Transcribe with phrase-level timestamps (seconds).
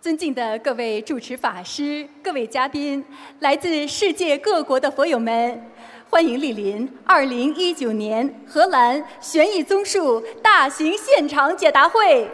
[0.00, 3.04] 尊敬的各位主持法师、各位嘉宾、
[3.40, 5.70] 来自世界各国的佛友们，
[6.08, 12.26] 欢迎莅临2019年荷兰悬疑综述大型现场解答会。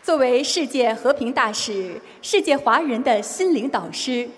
[0.00, 4.30] 作为世界和平大使、世界华人的心灵导师，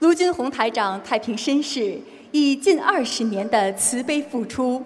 [0.00, 1.98] 卢军宏台长太平绅士
[2.30, 4.84] 以近二十年的慈悲付出。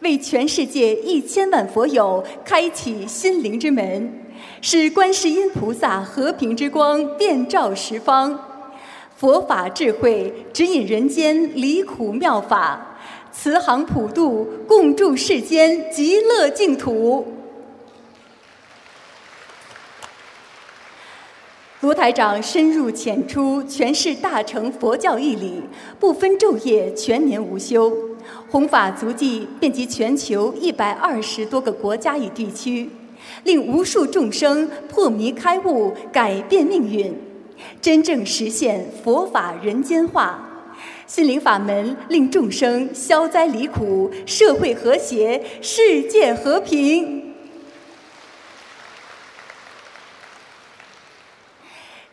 [0.00, 4.24] 为全世界一千万佛友开启心灵之门，
[4.60, 8.38] 使观世音菩萨和平之光遍照十方，
[9.16, 12.98] 佛法智慧指引人间离苦妙法，
[13.30, 17.26] 慈航普渡，共筑世间极乐净土。
[21.80, 25.60] 卢台长深入浅出诠释大乘佛教义理，
[25.98, 27.92] 不分昼夜，全年无休，
[28.50, 32.88] 弘法足迹遍及全球一百二十多个国家与地区，
[33.44, 37.14] 令无数众生破迷开悟，改变命运，
[37.80, 40.48] 真正实现佛法人间化。
[41.06, 47.31] 心灵法门令众生消灾离苦，社会和谐，世界和平。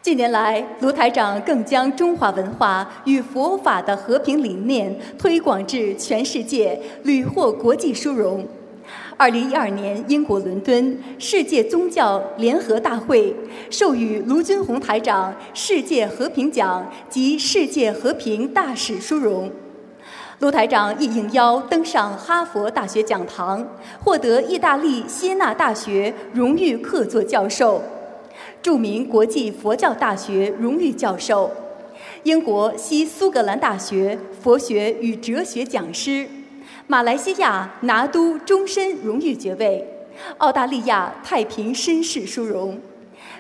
[0.10, 8.44] 近年来，卢台长更将中华文化与佛法的和平理念推广至全世界，屡获国际殊荣。
[9.18, 13.36] 二零一二年，英国伦敦世界宗教联合大会
[13.70, 19.52] 授予卢军宏台长世界和平奖及世界和平大使殊荣。
[20.40, 23.64] 卢台长亦应邀登上哈佛大学讲堂，
[24.04, 27.84] 获得意大利锡纳大学荣誉客座教授。
[28.62, 31.50] 著名国际佛教大学荣誉教授，
[32.24, 36.28] 英国西苏格兰大学佛学与哲学讲师，
[36.86, 39.88] 马来西亚拿督终身荣誉爵位，
[40.40, 42.78] 澳大利亚太平绅士殊荣，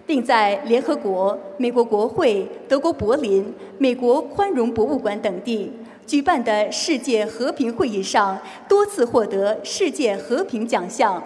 [0.05, 5.69] 并在联合国、美国国会、德国柏林、美国宽容博物馆等地
[6.07, 8.39] 举办的世界和平会议上
[8.69, 11.21] 多次获得世界和平奖项。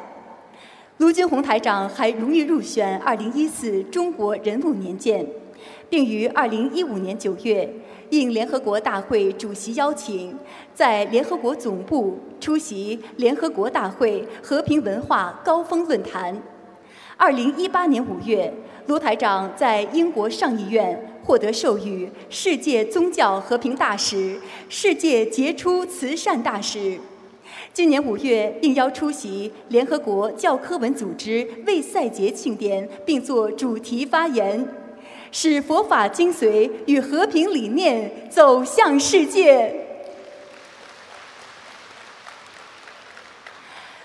[0.99, 5.25] 卢军宏台长还荣誉入选2014中国人物年鉴，
[5.89, 7.73] 并于2015年9月
[8.11, 10.37] 应联合国大会主席邀请，
[10.75, 16.39] 在联合国总部出席联合国大会和平文化高峰论坛。
[17.17, 18.53] 2018年5月，
[18.85, 24.39] 卢台长在英国上议院获得授予世界宗教和平大使、
[24.69, 26.99] 世界杰出慈善大使。
[27.73, 34.63] 今年五月，应邀出席联合国教科文组织为赛节庆典，并作主题发言，
[35.31, 39.73] 使佛法精髓与和平理念走向世界。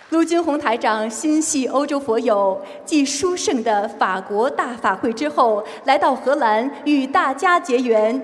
[0.08, 8.18] 卢军宏台长心系欧洲佛友，继殊胜的法国大法会之后，来到荷兰与大家结缘，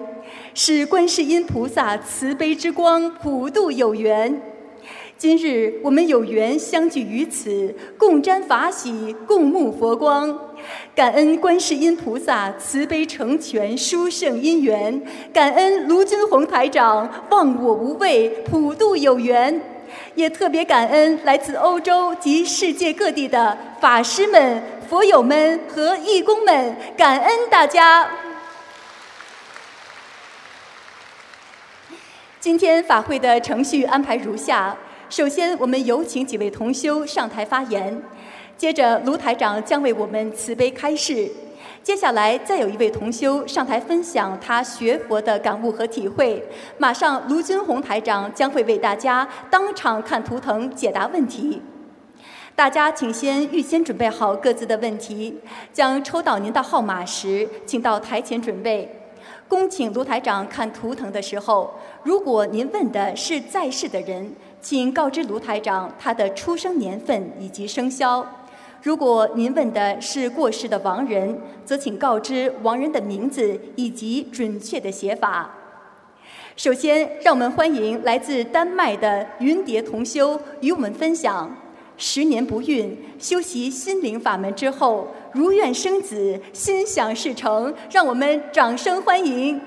[0.55, 4.53] 使观世音菩萨慈悲之光普渡有缘。
[5.25, 10.39] 今日我们有缘相聚于此，共沾法喜，共沐佛光，
[10.95, 15.03] 感恩观世音菩萨慈悲成全殊胜因缘，
[15.33, 19.59] 感恩卢军宏台长忘我无畏，普渡有缘，
[20.15, 28.06] 也特别感恩来自欧洲及世界各地的法师们、佛友们和义工们，感恩大家。
[32.39, 34.77] 今天法会的程序安排如下。
[35.10, 38.03] 首先，我们有请几位同修上台发言。
[38.56, 41.31] 接着，卢台长将为我们慈悲开示。
[41.82, 46.43] 接下来，再有一位同修上台分享他学佛的感悟和体会。
[46.78, 51.60] 马上，卢军宏台长将会为大家当场看图腾解答问题。
[52.56, 55.38] 大家请先预先准备好各自的问题。
[55.72, 59.00] 将抽到您的号码时，请到台前准备。
[59.47, 64.32] 恭请卢台长看图腾的时候，如果您问的是在世的人。
[64.64, 68.26] 请告知卢台长他的出生年份以及生肖。
[68.82, 75.55] 如果您问的是过世的亡人，则请告知亡人的名字以及准确的写法。
[76.56, 81.55] 首先，让我们欢迎来自丹麦的云蝶同修与我们分享：
[81.99, 87.75] 十年不孕，修习心灵法门之后，如愿生子，心想事成。
[87.90, 89.60] 让我们掌声欢迎。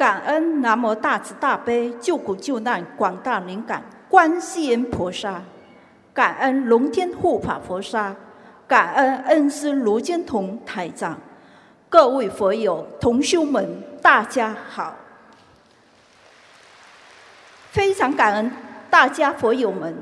[0.00, 5.42] 感恩南无大慈大悲救苦救难广大灵感观世音菩萨，
[6.14, 8.16] 感恩龙天护法菩萨，
[8.66, 11.18] 感恩恩师卢坚同台长，
[11.90, 14.96] 各位佛友同修们，大家好！
[17.70, 18.50] 非常感恩
[18.88, 19.94] 大家佛友们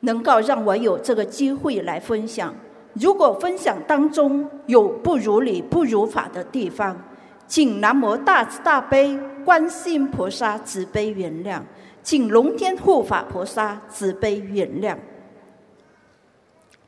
[0.00, 2.54] 能够让我有这个机会来分享。
[2.94, 6.98] 如果分享当中有不如理、不如法的地方，
[7.46, 11.60] 请南无大慈大悲观世音菩萨慈悲原谅，
[12.02, 14.96] 请龙天护法菩萨慈悲原谅。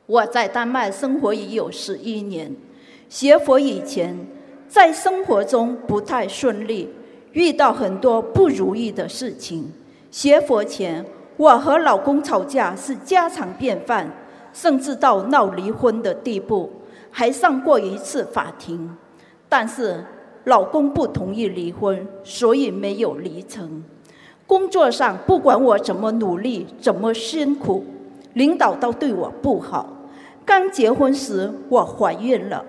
[0.06, 2.54] 我在丹麦生活已有十一年，
[3.08, 4.16] 学佛以前，
[4.68, 6.92] 在生活中不太顺利，
[7.32, 9.72] 遇到很多不如意的事情。
[10.10, 11.04] 学佛前，
[11.36, 14.10] 我和老公吵架是家常便饭。
[14.56, 16.70] 甚至到闹离婚的地步，
[17.10, 18.96] 还上过一次法庭，
[19.48, 20.04] 但是
[20.44, 23.82] 老公不同意离婚，所以没有离成。
[24.46, 27.84] 工作上不管我怎么努力，怎么辛苦，
[28.34, 29.88] 领导都对我不好。
[30.44, 32.64] 刚结婚时我怀孕了，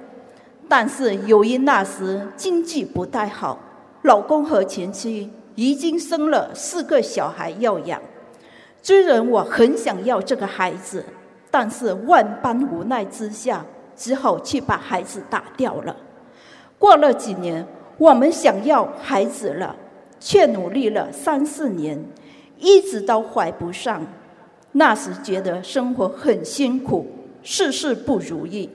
[0.67, 3.59] 但是由于那时经济不太好，
[4.03, 8.01] 老公和前妻已经生了四个小孩要养，
[8.81, 11.03] 虽然我很想要这个孩子。
[11.51, 15.95] 但是万般无奈之下，只好去把孩子打掉了。
[16.85, 17.65] 过了几年，
[17.97, 19.75] 我们想要孩子了，
[20.19, 21.99] 却努力了三四年，
[22.59, 24.05] 一直都怀不上。
[24.73, 27.07] 那时觉得生活很辛苦，
[27.41, 28.69] 事事不如意，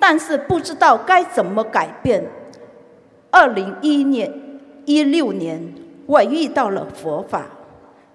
[0.00, 2.24] 但是不知道该怎么改变。
[3.30, 4.32] 二零一年
[4.86, 5.74] 一六年，
[6.06, 7.46] 我遇到了佛法。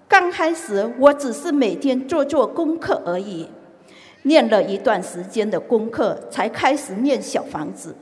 [0.08, 3.48] 刚开始，我只是每天做做功课而已。
[4.24, 7.96] 念了一段时间的功课，才开始念小房子。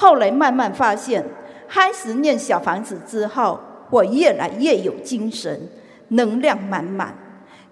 [0.00, 1.24] 后来慢慢发现，
[1.66, 3.58] 开始念小房子之后，
[3.90, 5.60] 我越来越有精神，
[6.10, 7.12] 能量满满，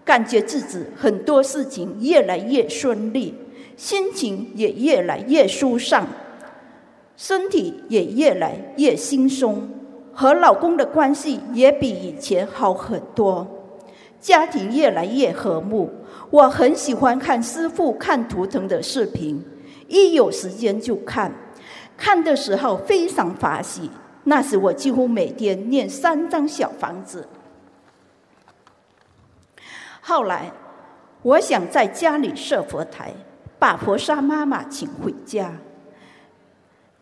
[0.04, 3.32] 感觉自己很多事情越来越顺利，
[3.76, 6.04] 心情也越来越舒畅，
[7.16, 9.68] 身体也越来越轻松，
[10.12, 13.46] 和老公的关系也比以前好很多，
[14.20, 15.88] 家庭越来越和睦。
[16.30, 19.40] 我很喜欢看师傅看图腾的视频，
[19.86, 21.32] 一有时间就看。
[21.96, 23.90] 看的时候非常发喜，
[24.24, 27.26] 那时我几乎每天念三张小房子。
[30.00, 30.52] 后来，
[31.22, 33.12] 我想在家里设佛台，
[33.58, 35.52] 把菩萨妈妈请回家。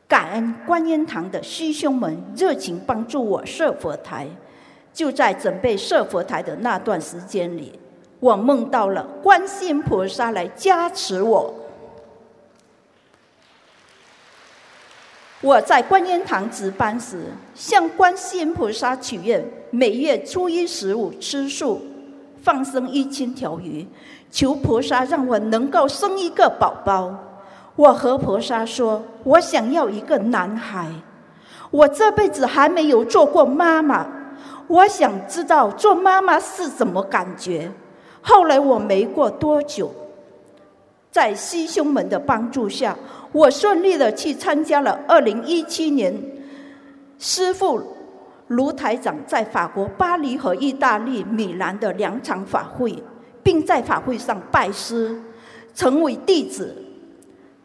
[0.06, 4.28] 感恩观音堂的师兄们热情帮助我设佛台。
[4.92, 7.76] 就在准备设佛台的那段时间里。
[8.20, 11.52] 我梦到了观世音菩萨来加持我。
[15.44, 21.82] 我在观音堂值班时，向观世音菩萨许愿，每月初一十五吃素，
[22.42, 23.86] 放生一千条鱼，
[24.30, 27.14] 求菩萨让我能够生一个宝宝。
[27.76, 30.88] 我和菩萨说，我想要一个男孩。
[31.70, 34.06] 我这辈子还没有做过妈妈，
[34.66, 37.70] 我想知道做妈妈是什么感觉。
[38.22, 39.92] 后来我没过多久，
[41.10, 42.96] 在师兄们的帮助下，
[43.34, 46.14] 我顺利的去参加了二零一七年
[47.18, 47.82] 师傅
[48.46, 53.02] 卢台长在法国巴黎和意大利米兰的两场法会，
[53.42, 55.20] 并在法会上拜师，
[55.74, 56.76] 成为弟子。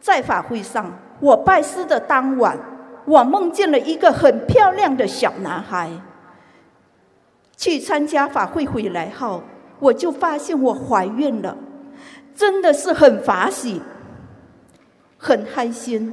[0.00, 2.58] 在法会上，我拜师的当晚，
[3.04, 5.88] 我梦见了一个很漂亮的小男孩。
[7.56, 9.42] 去参加法会回来后。
[9.78, 11.56] 我就发现我怀孕了，
[12.34, 13.80] 真的是很法喜，
[15.20, 16.12] 很开心。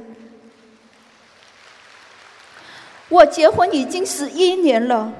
[3.08, 5.10] 我结婚已经十一年了，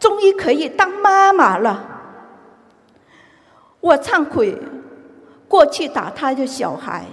[0.00, 1.84] 终于可以当妈妈了。
[3.80, 4.58] 我忏悔，
[5.46, 7.04] 过去打胎的小孩，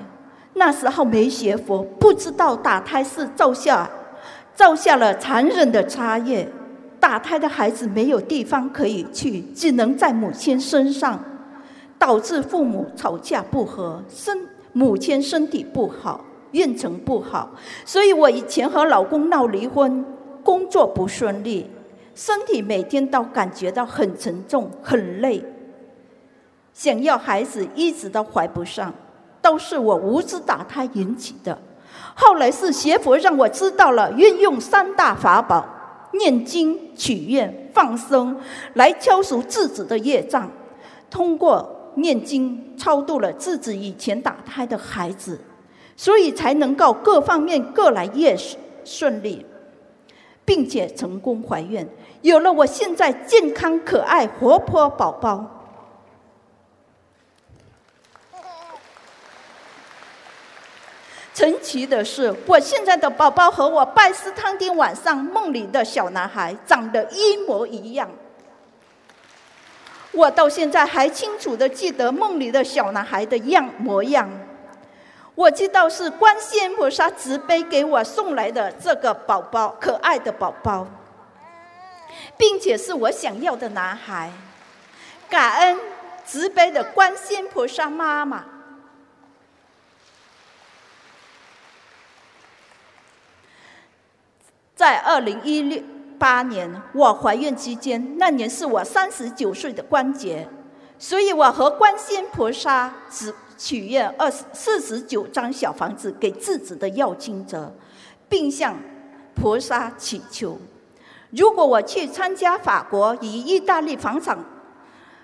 [0.53, 3.89] 那时候没学佛，不知道打胎是造下，
[4.55, 6.49] 造下了残忍的差业。
[7.01, 11.21] 打胎的孩子没有地方可以去，只能在母亲身上，
[11.99, 17.51] 导致父母吵架不和，生母亲身体不好，运程不好。
[17.85, 20.05] 所以我以前和老公闹离婚，
[20.43, 21.69] 工作不顺利，
[22.13, 25.43] 身体每天都感觉到很沉重、很累。
[26.73, 28.93] 想要孩子一直都怀不上，
[29.41, 31.57] 都是我无知打胎引起的。
[32.15, 35.65] 后来是邪佛让我知道了运用三大法宝。
[36.15, 38.39] 念经、许愿、放生，
[38.75, 40.47] 来敲除自己的业障。
[41.09, 45.39] 通过念经超度了自己以前打胎的孩子，
[45.95, 48.35] 所以才能够各方面各来越
[48.83, 49.45] 顺利，
[50.45, 51.87] 并且成功怀孕，
[52.21, 55.49] 有了我现在健康可爱活泼宝宝。
[61.33, 68.09] 神奇的是，我现在的宝宝和我拜师当天晚上梦里的小男孩长得一模一样。
[70.13, 74.29] 我到现在还清楚的记得梦里的小男孩的样模样。
[75.35, 80.87] 我知道是观世音菩萨慈悲给我送来的这个宝宝，可爱的宝宝，
[82.37, 84.31] 并且是我想要的男孩。
[85.27, 85.79] 感恩
[86.23, 88.45] 慈悲的观世音菩萨妈妈。
[94.75, 95.81] 在二零一六
[96.23, 100.47] 八年，我怀孕期间，那年是我三十九岁的关节，
[100.97, 103.35] 所以我和观世音菩萨只。
[103.57, 107.71] 许愿二十四十九张小房子给自己的要经者，
[108.29, 108.73] 并向
[109.35, 110.57] 菩萨祈求：
[111.31, 114.37] 如果我去参加法国与意大利房产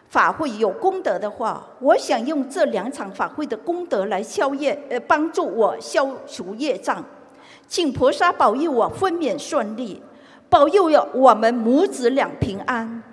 [0.09, 7.01] 法会有功德的话，我想用这两场法会的功德来消业，呃，帮助我消除业障。
[7.69, 10.01] 请菩萨保佑我分娩顺利，
[10.49, 13.03] 保佑了我们母子两平安。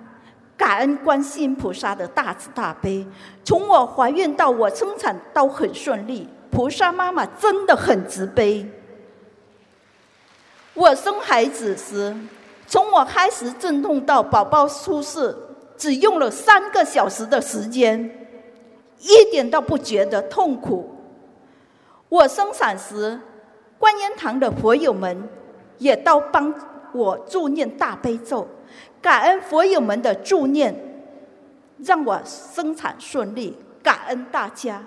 [0.57, 3.05] 感恩观世音菩萨的大慈大悲，
[3.43, 6.27] 从我怀孕到我生产都很顺利。
[6.49, 8.67] 菩萨妈妈真的很慈悲。
[10.73, 12.15] 我生孩子时，
[12.65, 15.35] 从我开始阵痛到宝宝出世，
[15.77, 18.27] 只用了三个小时的时间，
[18.97, 20.89] 一点都不觉得痛苦。
[22.09, 23.19] 我生产时，
[23.77, 25.29] 观音堂的佛友们
[25.77, 26.51] 也都帮
[26.97, 28.47] 我助念大悲咒。
[29.01, 30.75] 感恩佛友们的助念，
[31.83, 33.57] 让我生产顺利。
[33.83, 34.83] 感恩大家。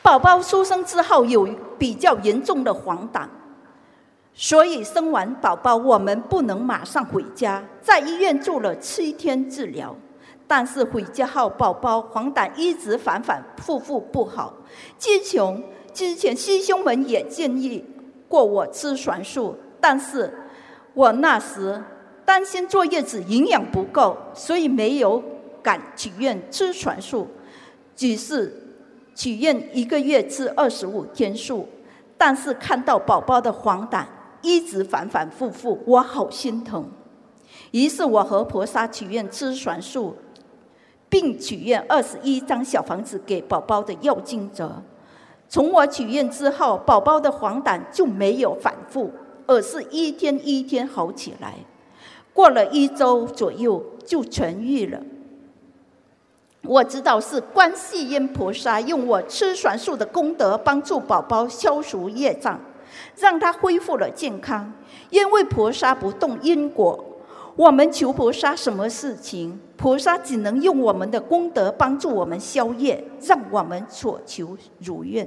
[0.00, 1.46] 宝宝出生之后有
[1.78, 3.26] 比较严重的黄疸，
[4.32, 9.94] 所以生完宝宝我们不能马上回家，在医院住了七天治疗。
[10.46, 14.54] 但是回家后，宝宝黄疸一直反反复复不好。
[14.98, 17.84] 之前之前师兄们也建议
[18.30, 20.32] 过我吃全素，但是。
[20.92, 21.80] 我那时
[22.24, 25.22] 担心坐月子营养不够，所以没有
[25.62, 27.28] 敢许愿吃全素，
[27.94, 28.52] 只是
[29.14, 31.68] 许愿一个月吃二十五天素。
[32.18, 34.04] 但是看到宝宝的黄疸
[34.42, 36.90] 一直反反复复，我好心疼。
[37.70, 40.16] 于是我和菩萨许愿吃全素，
[41.08, 44.82] 并许愿二十一张小房子给宝宝的药经者。
[45.50, 49.12] 从我许愿之后，宝宝的黄疸就没有反复。
[49.46, 51.54] 而是一天一天好起来，
[52.32, 55.00] 过了一周左右就痊愈了。
[56.62, 62.60] 我知道是观世音菩萨用我吃全素的功德帮助宝宝消除业障，
[63.18, 64.72] 让他恢复了健康。
[65.08, 67.04] 因为菩萨不动因果，
[67.56, 75.26] 我们求菩萨什么事情，菩萨只能用我们的功德帮助我们消业，让我们所求如愿。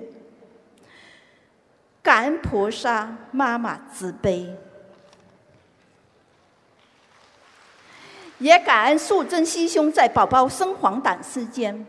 [2.03, 4.55] 感恩菩萨妈妈慈悲，
[8.37, 11.87] 也感恩素贞师兄在宝宝生黄疸期间，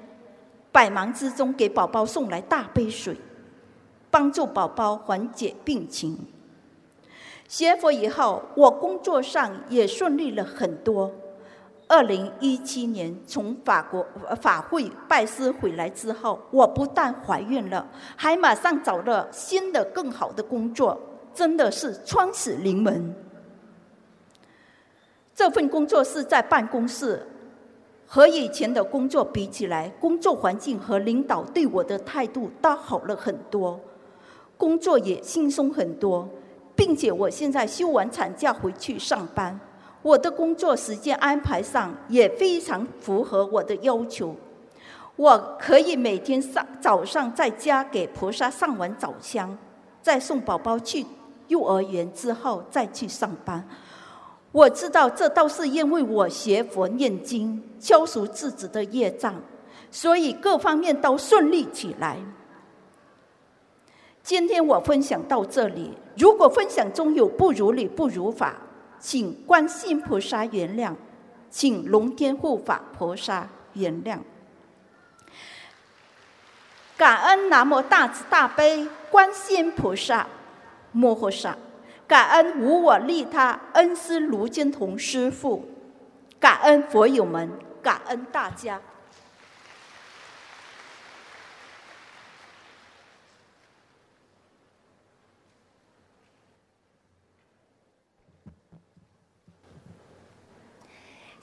[0.73, 3.15] 百忙之中给宝宝送来大杯水，
[4.11, 6.19] 帮助宝宝缓解病情。
[7.47, 11.13] 学佛以后，我工作上也顺利了很多。
[11.95, 14.05] 二零一七年从法国
[14.41, 17.87] 法会拜师回来之后，我不但怀孕了，
[18.17, 21.01] 还马上找了新的更好的工作，
[21.33, 23.15] 真的是双喜临门。
[25.37, 27.25] 这份工作是在办公室，
[28.09, 33.79] 和以前的工作比起来，工作环境和领导对我的态度都好了很多，
[34.57, 36.29] 工作也轻松很多，
[36.75, 39.61] 并且我现在休完产假回去上班。
[40.05, 44.37] 我的工作时间安排上也非常符合我的要求，
[45.17, 49.57] 我可以每天上早上在家给菩萨上完早香，
[50.03, 51.07] 再送宝宝去
[51.49, 53.67] 幼儿园之后再去上班。
[54.53, 59.35] 我知道这倒是因为我学佛念经，消除自己的业障，
[59.91, 62.19] 所以各方面都顺利起来。
[64.23, 68.55] 今天我分享到这里，如果分享中有不如理、不如法。
[68.99, 70.95] 请观世音菩萨原谅，
[71.51, 74.19] 请龙天护法菩萨原谅。
[76.97, 80.27] 感恩南无大慈大悲观世音菩萨
[80.93, 81.57] 摩诃萨，
[82.07, 85.69] 感恩无我利他恩师卢金童师父，
[86.39, 87.51] 感恩佛友们，
[87.83, 88.81] 感恩大家。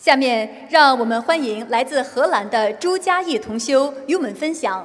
[0.02, 4.84] 下面让我们欢迎来自荷兰的朱嘉义同修与我们分享，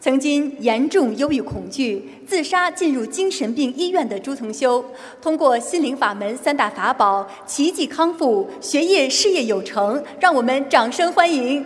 [0.00, 4.82] 曾经严重忧郁恐惧、自杀进入精神病医院的朱同修，
[5.20, 11.62] 通过心灵法门三大法宝，奇迹康复，学业事业有成，让我们掌声欢迎！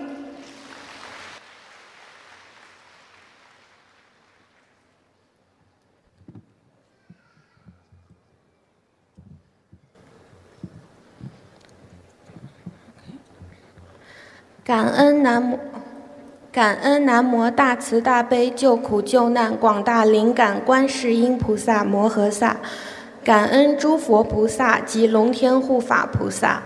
[14.69, 15.59] 感恩南无。
[16.53, 22.59] 感恩南无大慈大悲救苦救难广大灵感观世音菩萨摩诃萨，
[23.25, 26.63] 感恩诸佛菩萨及龙天护法菩萨，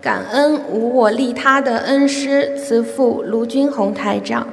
[0.00, 4.46] 感恩无我利他的恩师慈父卢军宏台长，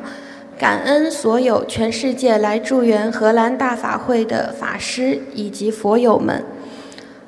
[0.57, 6.43] 感恩所有全世界来助缘荷兰大法会的法师以及佛友们，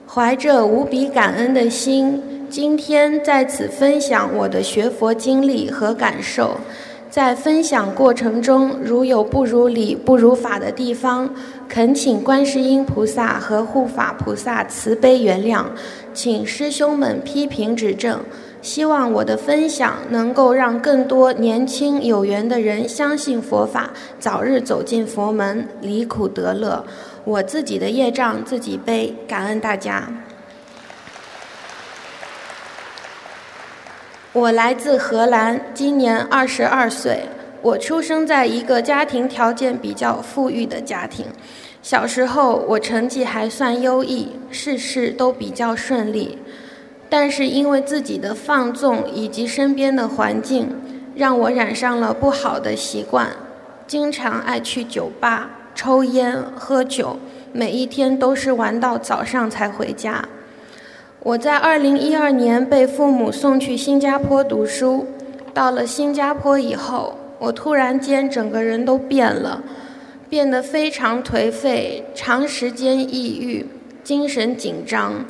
[0.08, 6.60] 怀着无比感恩的心，今天在此分享我的学佛经历和感受。
[7.10, 11.34] 在分享过程中，如有不如理、不如法的地方，
[11.70, 15.64] 恳请观世音菩萨和护法菩萨慈悲原谅，
[16.14, 18.20] 请师兄们批评指正。
[18.62, 26.86] 希望我的分享能够让更多年轻有缘的人相信佛法，早日走进佛门，离苦得乐。
[27.24, 30.12] 我自己的业障自己背，感恩大家。
[34.34, 37.26] 我来自荷兰，今年二十二岁。
[37.62, 41.26] 我出生在一个家庭条件比较富裕的家庭。
[41.82, 46.38] 小时候，我成绩还算优异，事事都比较顺利。
[47.10, 50.78] 但是因为自己的放纵以及身边的环境，
[51.14, 53.28] 让我染上了不好的习惯，
[53.86, 57.20] 经常爱去酒吧、抽烟、喝酒，
[57.52, 60.24] 每一天都是玩到早上才回家。
[61.24, 65.06] 我在二零一二年被父母送去新加坡读书。
[65.54, 69.62] 到了新加坡以后，我突然间整个人都变了，
[70.28, 73.68] 变得非常颓废，长时间抑郁，
[74.04, 75.24] 精神紧张。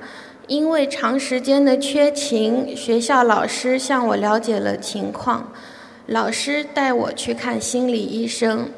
[0.48, 5.52] 因为长时间的缺勤，学校老师向我了解了情况，
[6.06, 8.70] 老师带我去看心理医生。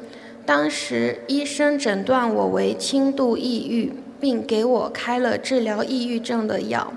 [0.44, 6.92] 当时医生诊断我为轻度抑郁，并给我开了治疗抑郁症的药。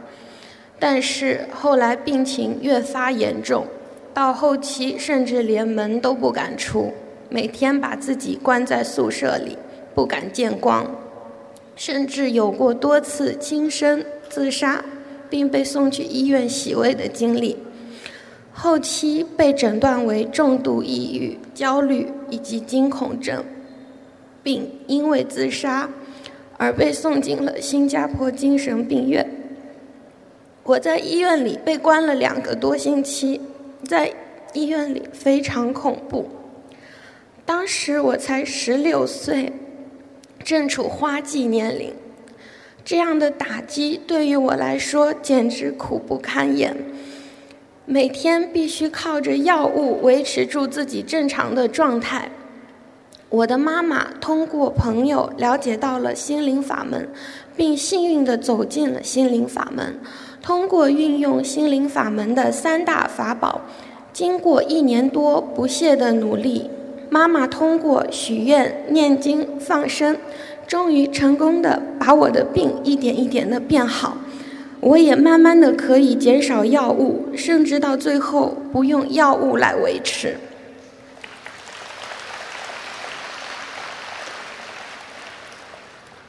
[0.79, 3.65] 但是后来病情越发严重，
[4.13, 6.93] 到后期甚至连门都不敢出，
[7.29, 9.57] 每天把自己关在宿舍里，
[9.95, 10.85] 不敢见光，
[11.75, 14.83] 甚至有过多次轻生、自杀，
[15.29, 17.57] 并被送去医院洗胃的经历。
[18.53, 23.43] 后期被诊断为重度抑郁、焦虑以及惊恐症，
[24.41, 25.89] 并因为自杀
[26.57, 29.29] 而被送进了新加坡精神病院。
[30.67, 33.39] 我在医院里被关了两个多星期，
[33.85, 34.13] 在
[34.51, 36.27] 医院里非常恐怖。
[37.45, 39.53] 当时我才十六岁，
[40.43, 41.93] 正处花季年龄，
[42.83, 46.75] 这样的打击对于我来说简直苦不堪言。
[47.85, 52.29] 每天必须靠着药物维持住自己正常的状态。
[53.29, 57.07] 我的妈妈通过朋友了解到了心灵法门，
[57.55, 59.97] 并幸运地走进了心灵法门。
[60.41, 63.61] 通过运用心灵法门的三大法宝，
[64.13, 66.69] 经过一年多不懈的努力，
[67.09, 70.17] 妈妈通过许愿、念经、放生，
[70.65, 74.17] 终于成功的把我的病一点一点的变好。
[74.79, 80.37] 我也慢慢的可以减少药物，甚至到最后不用药物来维持。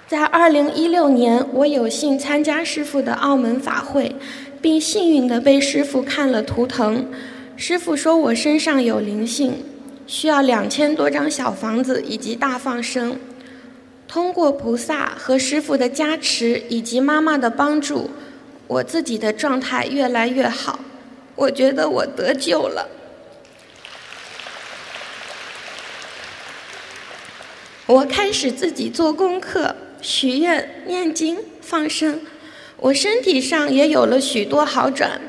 [0.08, 4.16] 在二零一六年，我有幸参加师傅的澳门法会，
[4.58, 7.06] 并幸运地被师傅看了图腾。
[7.56, 9.62] 师傅说我身上有灵性，
[10.06, 13.20] 需要两千多张小房子以及大放生。
[14.06, 18.08] 通过菩萨和师傅的加持以及妈妈的帮助，
[18.66, 20.78] 我自己的状态越来越好。
[21.34, 22.88] 我觉得我得救了。
[27.84, 29.76] 我开始自己做功课。
[30.00, 32.20] 许愿、念经、放生，
[32.78, 35.20] 我身体上也有了许多好转。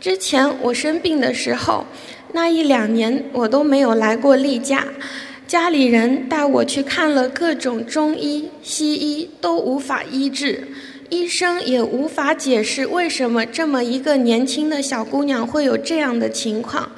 [0.00, 1.84] 之前我生病的时候，
[2.32, 4.86] 那一两年我都没有来过例假，
[5.46, 10.68] 家里人带我去看了各种中医、西医，都无法医治，
[11.10, 16.92] 医生也无法解释为什么这么一个年轻的小姑娘会有这样的情况。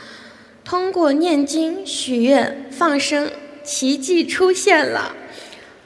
[0.65, 3.31] 通过念经、许愿、放生，
[3.65, 5.17] 奇迹出现了。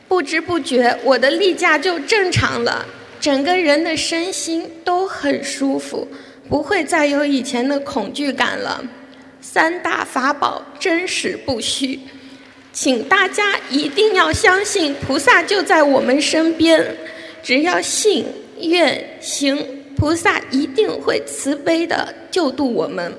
[0.06, 2.86] 不知不觉，我的例假就正常了，
[3.20, 6.06] 整个人的身心都很舒服，
[6.48, 8.84] 不会再有以前的恐惧感了。
[9.40, 11.98] 三大法宝真实不虚，
[12.72, 16.96] 请大家一定要相信，菩萨就在我们身边，
[17.42, 18.24] 只要信
[18.60, 23.12] 愿行，菩萨一定会慈悲的救度我们。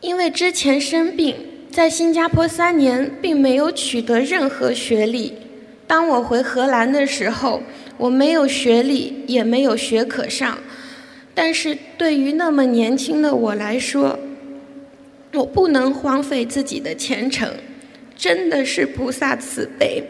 [0.00, 1.34] 因为之前生病，
[1.74, 5.32] 在新加坡三年，并没有取得任何学历。
[5.88, 7.60] 当我回荷兰的时候，
[7.96, 10.56] 我没有学历，也没有学可上。
[11.34, 14.16] 但是对于那么年轻的我来说，
[15.32, 17.50] 我不能荒废自己的前程。
[18.16, 20.00] 真的是菩萨慈悲，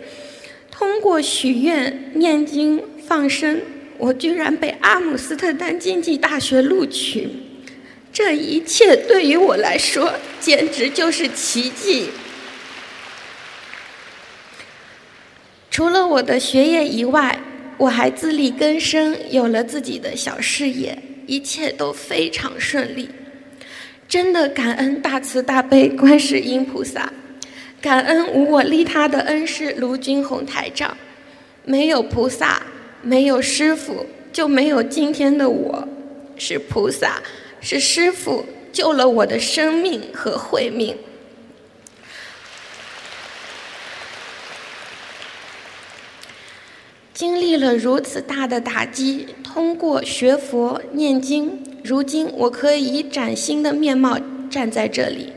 [0.70, 3.62] 通过许愿、念经、放生，
[3.96, 7.26] 我居然被阿姆斯特丹经济大学录取。
[8.14, 12.10] 这一切对于我来说，简直就是奇迹。
[15.68, 17.36] 除了我的学业以外，
[17.76, 20.96] 我还自力更生，有了自己的小事业，
[21.26, 23.10] 一切都非常顺利。
[24.06, 27.12] 真的感恩大慈大悲观世音菩萨，
[27.80, 30.96] 感恩无我利他的恩师卢军宏台长。
[31.64, 32.62] 没有菩萨，
[33.02, 35.88] 没有师傅，就没有今天的我。
[36.36, 37.20] 是菩萨，
[37.64, 40.94] 是师傅救了我的生命和慧命。
[47.14, 54.18] 经历了如此大的打击，通过学佛念经，如今我可以以崭新的面貌
[54.50, 55.32] 站在这里，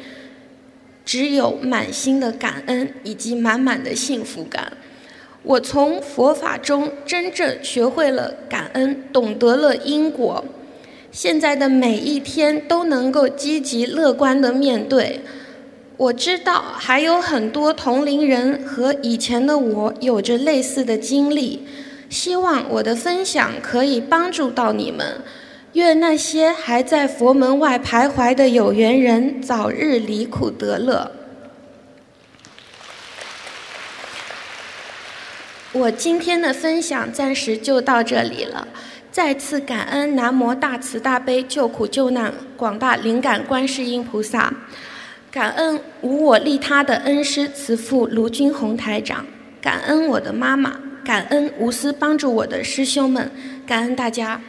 [1.05, 4.73] 只有满心的感恩以及满满的幸福感。
[5.43, 10.43] 我从佛法中真正学会了感恩，懂得了因果，
[11.11, 15.21] 现在的每一天都能够积极乐观的面对。
[15.97, 21.67] 我知道还有很多同龄人和以前的我有着类似的经历，
[22.07, 25.21] 希望我的分享可以帮助到你们。
[25.73, 31.11] 愿那些还在佛门外徘徊的有缘人早日离苦得乐。
[35.73, 38.67] 我今天的分享暂时就到这里了，
[39.17, 44.53] 再次感恩南无大慈大悲救苦救难广大灵感观世音菩萨。
[45.31, 49.25] 感恩无我利他的恩师慈父卢军宏台长，
[49.59, 53.31] 感恩我的妈妈，感恩无私帮助我的师兄们，
[53.65, 54.39] 感恩大家。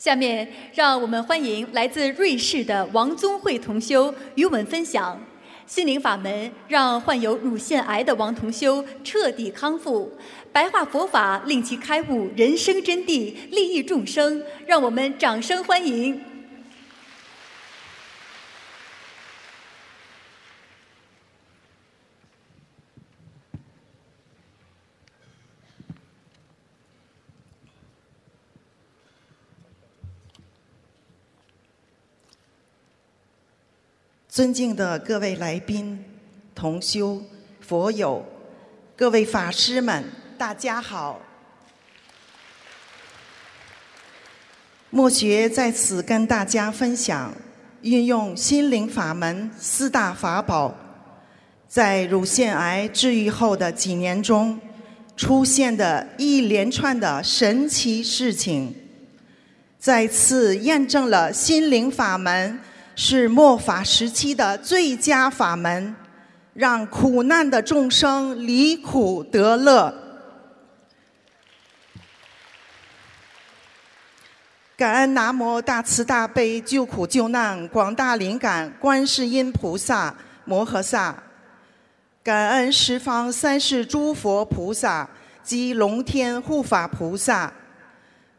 [0.00, 5.20] 下面让我们欢迎来自瑞士的王宗慧同修与我们分享。
[5.66, 10.10] 心灵法门让患有乳腺癌的王同修彻底康复，
[10.50, 14.42] 白话佛法令其开悟人生真谛，利益众生。
[14.64, 16.18] 让我们掌声欢迎！
[34.30, 35.98] 尊敬的各位来宾、
[36.54, 37.20] 同修、
[37.60, 38.24] 佛友、
[38.94, 40.04] 各位法师们，
[40.38, 41.20] 大家好！
[44.88, 47.34] 莫学在此跟大家分享，
[47.82, 50.76] 运用心灵法门四大法宝，
[51.66, 54.60] 在乳腺癌治愈后的几年中，
[55.16, 58.72] 出现的一连串的神奇事情，
[59.76, 62.60] 再次验证了心灵法门。
[63.02, 65.96] 是末法时期的最佳法门，
[66.52, 69.94] 让苦难的众生离苦得乐。
[74.76, 81.22] 感恩南无大慈大悲救苦救难广大灵感观世音菩萨摩诃萨，
[82.22, 85.08] 感恩十方三世诸佛菩萨
[85.42, 87.50] 及龙天护法菩萨，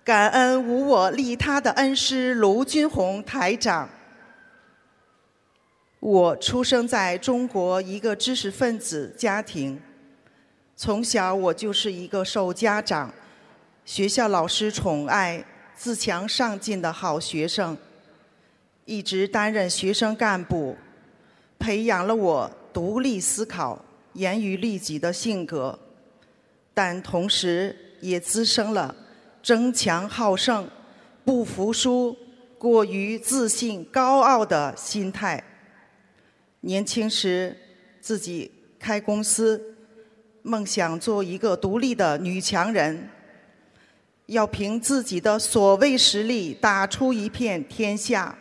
[0.04, 3.90] 感恩无我利他的恩师卢军宏台长。
[6.02, 9.80] 我出生在中国一个知识分子家庭，
[10.76, 13.14] 从小我就是一个受家长、
[13.86, 17.78] 学校老师宠爱、自强上进的好学生，
[18.86, 20.76] 一直担任学生干部，
[21.60, 25.78] 培养了我独立思考、严于律己的性格，
[26.74, 28.96] 但同时也滋生了
[29.44, 30.68] 争强好胜、
[31.24, 32.18] 不服输、
[32.58, 35.44] 过于自信高傲的心态。
[36.62, 37.58] 年轻时，
[38.00, 39.76] 自己开公司，
[40.44, 43.10] 梦想做一个独立的女强人，
[44.28, 48.38] 要凭自己的所谓实力打出一片天下，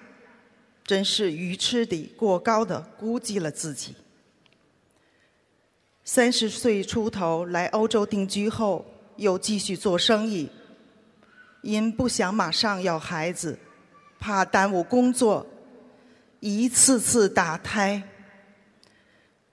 [0.85, 3.95] 真是愚痴地过高的估计了自己。
[6.05, 8.85] 三十岁出头来欧洲定居后，
[9.17, 10.51] 又继续做生意，
[11.63, 13.59] 因不想马上要孩子，
[14.19, 15.47] 怕耽误工作，
[16.41, 18.03] 一次次打胎。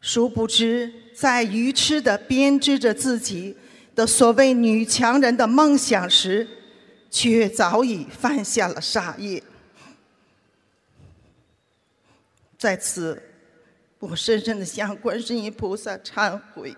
[0.07, 3.53] 殊不知，在愚痴的编织着自己
[3.93, 6.47] 的所谓女强人的梦想时，
[7.11, 9.43] 却早已犯下了傻业。
[12.57, 13.21] 在此，
[13.99, 16.73] 我深深的向观世音菩萨忏悔。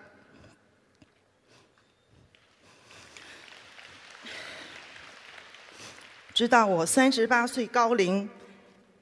[6.34, 8.28] 直到我三十八岁高龄，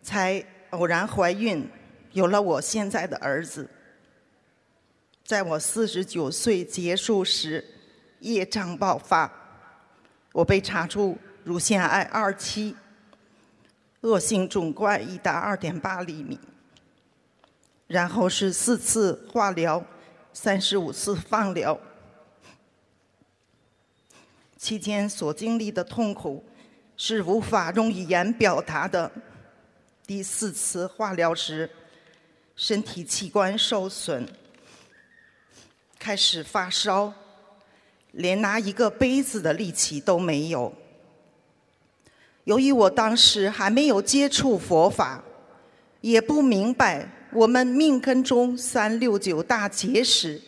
[0.04, 1.66] 才偶然怀孕，
[2.12, 3.70] 有了我现在的儿子。
[5.28, 7.62] 在我四十九岁结束时，
[8.22, 9.30] 业障爆发，
[10.32, 12.74] 我被查出乳腺癌二期，
[14.00, 16.40] 恶性肿块已达二点八厘米。
[17.88, 19.86] 然后是四次化疗，
[20.32, 21.78] 三十五次放疗，
[24.56, 26.46] 期间所经历的痛苦
[26.96, 29.12] 是无法用语言表达的。
[30.06, 31.70] 第四次化疗时，
[32.56, 34.26] 身体器官受损，
[36.00, 37.14] 开始发烧，
[38.12, 40.74] 连拿一个杯子的力气都没有。
[42.46, 45.24] 由于我当时还没有接触佛法，
[46.02, 47.10] 也不明白。
[47.34, 50.42] 我们命根中三六九大劫时，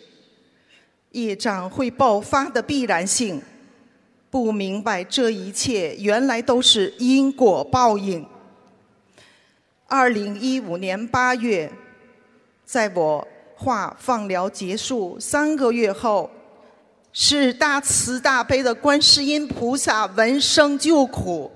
[1.12, 3.42] 业障会爆发的必然性，
[4.32, 8.26] 不明白这一切原来都是因果报应。
[9.88, 11.70] 二零一五年八月，
[12.64, 13.28] 在我
[13.60, 16.32] 化放疗结束三个月后，
[17.12, 21.52] 是大慈大悲的观世音菩萨闻声救苦。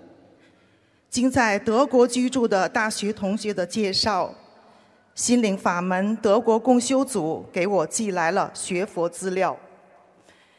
[1.10, 4.36] 经在德国居住的大学同学的介绍。
[5.16, 9.56] 心灵法门德国共修组给我寄来了学佛资料，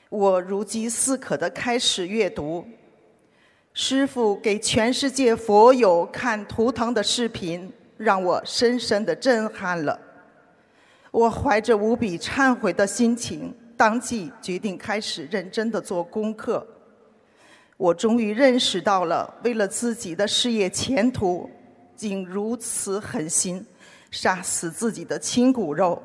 [0.09, 2.64] 我如饥似渴的开始阅读。
[3.72, 9.98] 师父给全世界佛友看图腾的视频，让我深深的震撼了。
[11.14, 16.66] 我怀着无比忏悔的心情，当即决定开始认真的做功课。
[17.77, 21.48] 我终于认识到了，为了自己的事业前途，
[21.94, 23.64] 竟如此狠心。
[24.11, 26.03] 杀死自己的亲骨肉，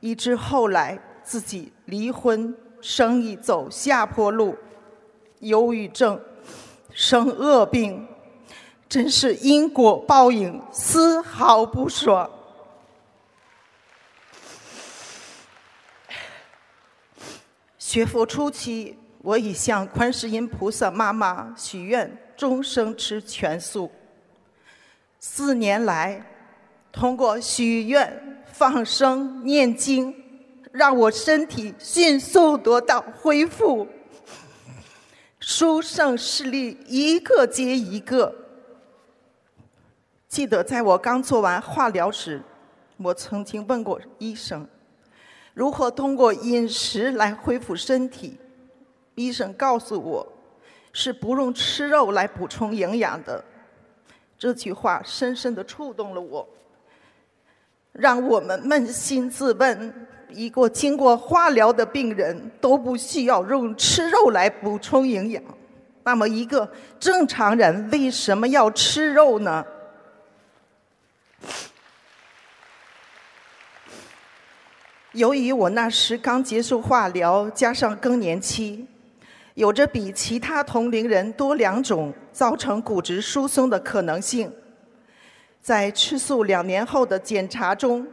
[0.00, 4.54] 以致后来自己离婚，生意走下坡路，
[5.40, 6.20] 忧郁症，
[6.90, 8.06] 生恶病，
[8.90, 12.30] 真是因果报应，丝毫不爽。
[17.90, 23.90] 学佛初期，我已向观世音菩萨妈妈许愿，终生吃全素。
[25.18, 26.22] 四年来。
[26.92, 30.14] 通过许愿、放生、念经，
[30.70, 33.86] 让我身体迅速得到恢复，
[35.38, 38.34] 殊胜事例一个接一个。
[40.28, 42.42] 记得在我刚做完化疗时，
[42.98, 44.66] 我曾经问过医生，
[45.58, 48.38] 如何通过饮食来恢复身体。
[49.16, 50.24] 医生告诉我，
[50.92, 53.42] 是不用吃肉来补充营养的。
[54.38, 56.48] 这句话深深的触动了我。
[57.90, 65.42] 让我们扪心自问：一个经过化疗的病人都不需要用吃肉来补充营养，
[66.04, 69.66] 那么一个正常人为什么要吃肉呢？
[75.12, 78.86] 由于我那时刚结束化疗，加上更年期，
[79.54, 84.52] 有着比其他同龄人多两种造成骨质疏松的可能性。
[85.62, 88.06] 在吃素两年后的检查中，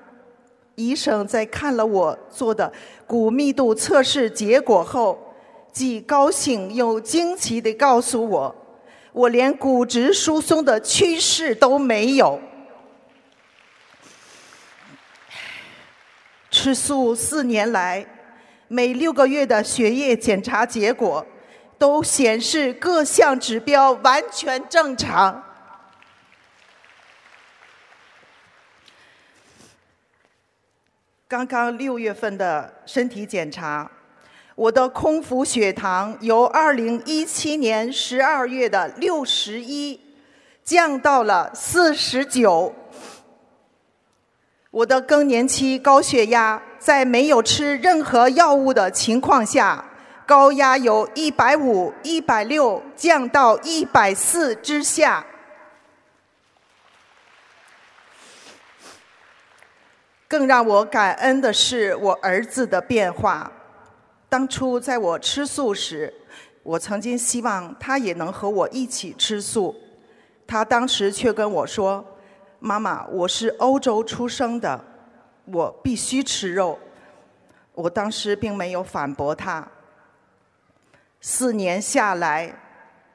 [0.75, 2.71] 医生在看了我做的
[3.05, 5.19] 骨密度测试结果后，
[5.73, 8.55] 既高兴又惊奇地告诉我
[9.12, 12.39] ：“我连骨质疏松的趋势都没有。”
[16.65, 18.04] 吃素四年来，
[18.67, 21.23] 每六个月的血液检查结果
[21.78, 25.43] 都显示各项指标完全正常。
[31.28, 33.91] 刚刚六月份的身体检查，
[34.56, 40.01] 我的空腹血糖由二零一七年十二月的六十一
[40.63, 42.73] 降到了四十九。
[44.75, 49.85] 我的更年期高血压在没有吃任何药物的情况下，
[50.25, 55.25] 高压由一百五、一百六降到一百四之下。
[60.27, 63.49] 更让我感恩的是我儿子的变化。
[64.27, 66.13] 当初在我吃素时，
[66.63, 69.73] 我曾经希望他也能和我一起吃素，
[70.45, 72.05] 他当时却跟我说
[72.65, 74.84] ：“妈妈，我是欧洲出生的，
[75.45, 76.80] 我必须吃肉。”
[77.75, 79.67] 我当时并没有反驳他。
[81.21, 82.51] 四年下来，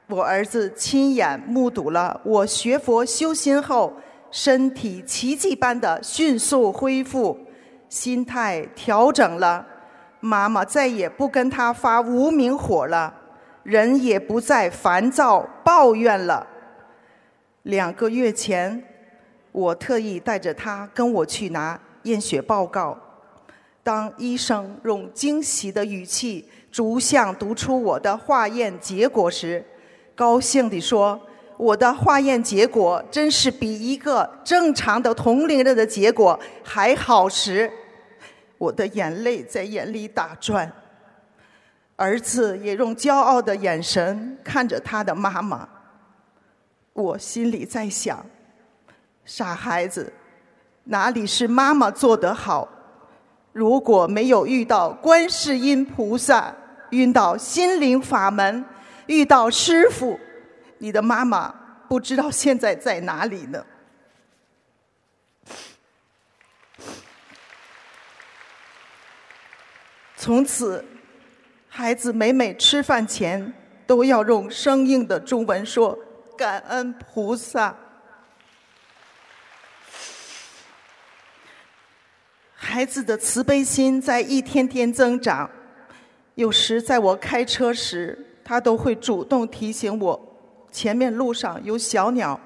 [0.07, 3.91] 我儿子亲眼目睹了我学佛修心后，
[4.31, 7.37] 身体奇迹般的迅速恢复，
[7.89, 9.67] 心态调整了，
[10.21, 13.13] 妈妈再也不跟他发无名火了，
[13.63, 16.47] 人也不再烦躁抱怨了。
[17.63, 18.85] 两个月前，
[19.51, 22.97] 我特意带着他跟我去拿验血报告，
[23.83, 26.47] 当医生用惊喜的语气。
[26.71, 29.61] 逐项读出我的化验结果时，
[30.15, 31.19] 高兴地说
[31.59, 37.69] ：“我的化验结果真是比一个正常的同龄人的结果还好。”时，
[38.57, 40.71] 我的眼泪在眼里打转。
[41.97, 45.67] 儿子也用骄傲的眼神看着他的妈妈。
[46.93, 48.25] 我心里在想：
[49.25, 50.11] 傻孩子，
[50.85, 52.67] 哪里是妈妈做得好？
[53.53, 56.55] 如果没有遇到观世音菩萨。
[56.91, 58.65] 遇到心灵法门，
[59.05, 60.19] 遇到师傅，
[60.79, 61.47] 你的妈妈
[61.87, 63.65] 不知道现在在哪里呢？
[70.17, 70.83] 从此，
[71.69, 73.53] 孩子每每吃饭前
[73.87, 75.97] 都要用生硬的中文说
[76.37, 77.73] “感恩菩萨”。
[82.63, 85.49] 孩子的慈悲心在一天天增长。
[86.35, 90.35] 有时在我开车时，他都会主动提醒我，
[90.71, 92.39] 前面路上有小鸟，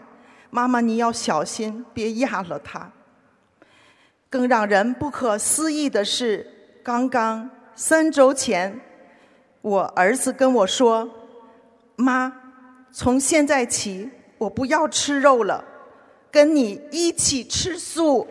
[0.49, 2.89] 妈妈你要小心，别压了它。
[4.29, 6.49] 更让人不可思议的是，
[6.81, 8.79] 刚刚三周前，
[9.61, 11.09] 我儿子跟我说
[11.97, 12.31] ：“妈，
[12.89, 15.61] 从现在起我不要吃肉了，
[16.31, 18.25] 跟你一起吃素。”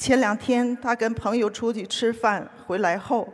[0.00, 3.28] 前两天他跟朋友出去吃饭回来后，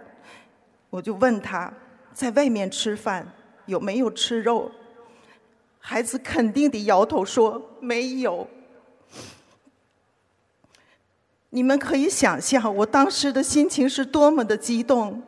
[0.91, 1.73] 我就问他
[2.13, 3.25] 在外面吃饭
[3.67, 4.69] 有没有吃肉，
[5.79, 8.49] 孩子肯定地摇头说没有。
[11.51, 15.23] 你们可以想象我当时的心情是多么的激动，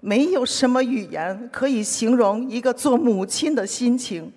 [0.00, 4.32] 没有什么语言可以形容一个做母亲的心情，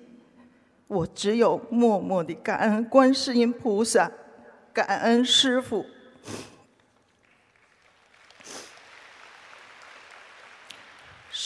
[0.85, 4.11] 我只有默默地感恩观世音菩萨，
[4.71, 5.83] 感恩师父。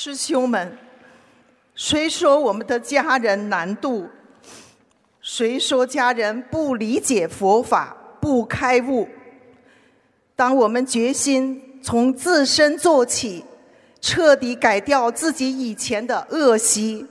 [0.04, 0.76] 师兄们，
[1.76, 4.10] 谁说我们的家人难度？
[5.22, 9.08] 谁说家人不理解佛法、不开悟？
[10.36, 13.46] 当我们决心从自身做起，
[14.02, 17.06] 彻底改掉自己以前的恶习，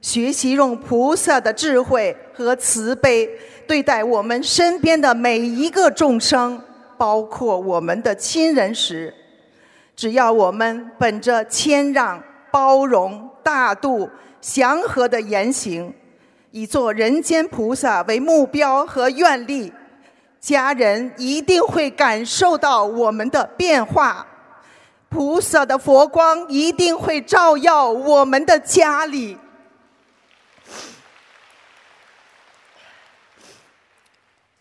[0.00, 3.30] 学习用菩萨的智慧和慈悲
[3.68, 6.60] 对待我们身边的每一个众生，
[6.98, 9.14] 包括我们的亲人时，
[9.96, 15.94] 只要我们本着谦让、包容、大度、祥和的言行，
[16.50, 19.72] 以做人间菩萨为目标和愿力，
[20.40, 24.26] 家人一定会感受到我们的变化。
[25.08, 29.38] 菩萨的佛光一定会照耀我们的家里。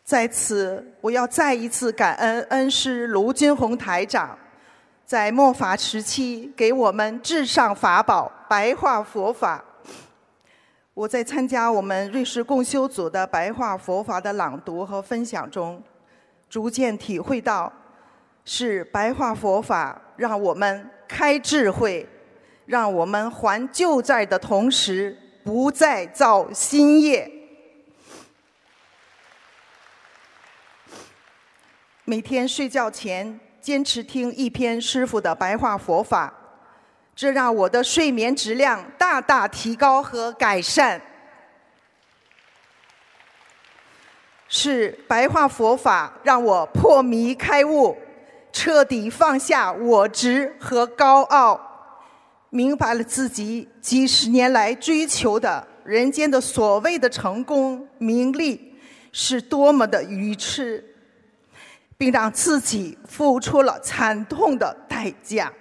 [0.03, 4.37] 在此，我要再一次感恩恩师卢军宏台长。
[5.05, 9.63] 在末法时期，给我们至上法宝白话佛法。
[10.93, 15.83] 我在参加我们瑞士共修组的白话佛法的朗读和分享中，
[16.49, 17.71] 逐渐体会到，
[18.45, 22.07] 是白话佛法让我们开智慧，
[22.65, 27.29] 让我们还旧债的同时，不再造新业。
[32.05, 33.39] 每天睡觉前。
[33.63, 36.33] 坚持听一篇师傅的白话佛法，
[37.15, 41.01] 这让我的睡眠质量大大提高和改善。
[44.49, 47.97] 是白话佛法让我破迷开悟，
[48.51, 51.57] 彻底放下我执和高傲，
[52.49, 58.75] 明白了自己几十年来追求的人间的所谓的成功名利
[59.13, 60.92] 是多么的愚痴。
[61.97, 65.51] 并让自己付出了惨痛的代价。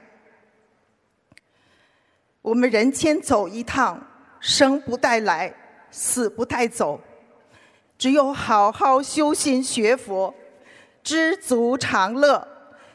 [2.41, 4.01] 我们人间走一趟，
[4.41, 5.55] 生不带来，
[5.91, 7.01] 死不带走。
[7.97, 10.35] 只有好好修心学佛，
[11.05, 12.49] 知足常乐，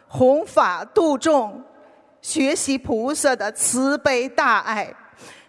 [0.10, 1.64] 弘法度众，
[2.22, 4.94] 学习菩萨的慈悲大爱，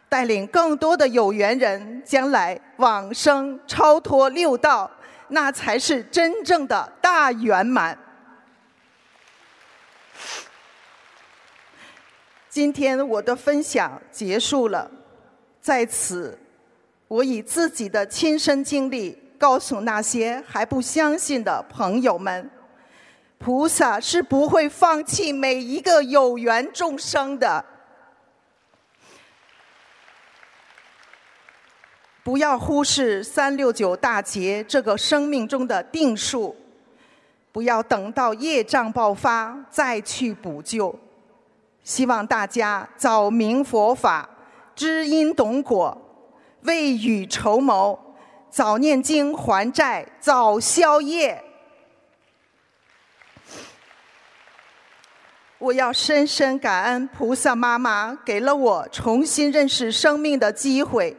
[0.09, 4.89] 带领更多的有缘人将来往生超脱六道，
[5.29, 7.99] 那才是真正的大圆满。
[12.49, 14.91] 今天我的分享结束了，
[15.61, 16.39] 在此，
[17.07, 22.51] 我以自己的亲身经历告诉那些还不相信的朋友们：
[23.39, 27.64] 菩萨是不会放弃每一个有缘众生的。
[32.29, 36.55] 不要忽视三六九大劫这个生命中的定数，
[37.53, 40.95] 不要等到业障爆发再去补救。
[41.83, 44.29] 希望大家早明佛法，
[44.76, 45.97] 知因懂果，
[46.64, 47.99] 未雨绸缪，
[48.51, 51.43] 早念经还债，早消业。
[55.57, 61.16] 我要深深感恩菩萨妈妈给了我重新认识生命的机会，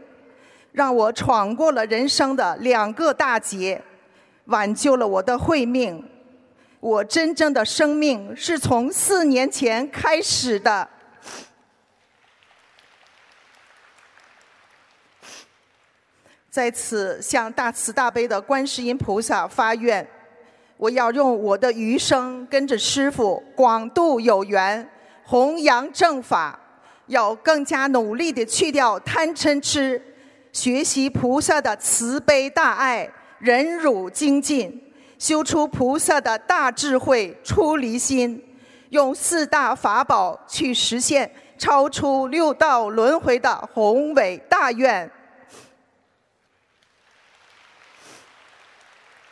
[0.71, 3.81] 让我闯过了人生的两个大劫，
[4.45, 6.03] 挽救了我的慧命。
[6.79, 10.87] 我真正的生命是从四年前开始的。
[16.49, 20.05] 在此向大慈大悲的观世音菩萨发愿，
[20.77, 24.89] 我要用我的余生跟着师父广度有缘，
[25.23, 26.59] 弘扬正法，
[27.05, 30.01] 要更加努力的去掉贪嗔痴，
[30.51, 34.85] 学习菩萨的慈悲大爱，忍辱精进。
[35.17, 38.41] 修出菩萨的大智慧出离心，
[38.91, 45.11] 用四大法宝去实现超出六道轮回的宏伟大愿。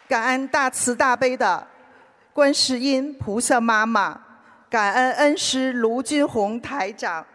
[0.10, 1.66] 感恩大慈大悲的
[2.34, 4.20] 观世音菩萨妈妈，
[4.70, 7.26] 感恩恩师卢军宏台长，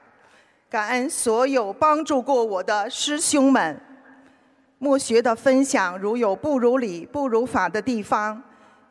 [0.73, 3.79] 感恩所有帮助过我的师兄们。
[4.79, 8.43] 墨学的分享，如有不如理、不如法的地方，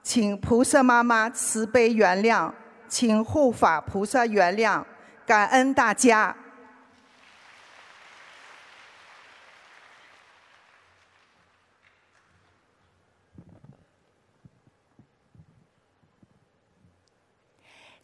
[0.03, 2.51] 请菩萨妈妈慈悲原谅，
[2.87, 4.83] 请护法菩萨原谅，
[5.25, 6.35] 感恩大家。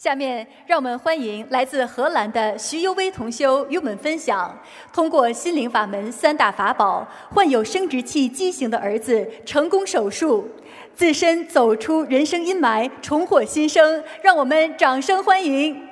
[0.07, 4.57] 下面，让我们欢迎来自荷兰的徐优威同修与我们分享：
[4.93, 10.49] 通过心灵法门三大法宝，患有生殖器畸形的儿子成功手术，
[10.95, 14.01] 自身走出人生阴霾，重获新生。
[14.21, 15.86] 让我们掌声欢迎！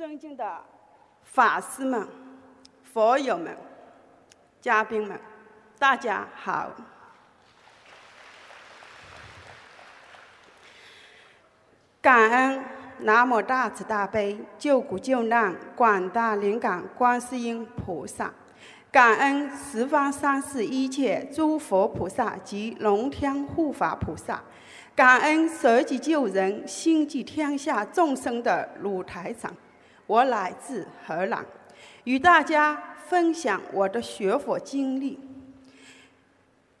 [0.00, 0.62] 尊敬的
[1.24, 2.08] 法师们、
[2.82, 3.54] 佛友们、
[4.58, 5.20] 嘉宾们，
[5.78, 6.70] 大家好！
[12.00, 12.64] 感恩
[13.00, 18.32] 南无大慈大悲救苦救难广大灵感观世音菩萨，
[18.90, 24.42] 感恩十方三世一切诸佛菩萨及龙天护法菩萨，
[24.96, 29.54] 感恩舍己救人、心系天下众生的鲁台长。
[30.10, 31.46] 我来自荷兰，
[32.02, 35.16] 与大家分享我的学佛经历。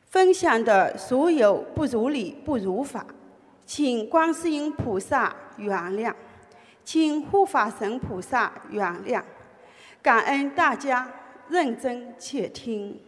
[0.06, 3.06] 分享的所有不如理、不如法，
[3.64, 6.12] 请观世音菩萨原谅，
[6.82, 9.22] 请护法神菩萨原谅。
[10.02, 11.08] 感恩大家
[11.48, 13.00] 认真且听。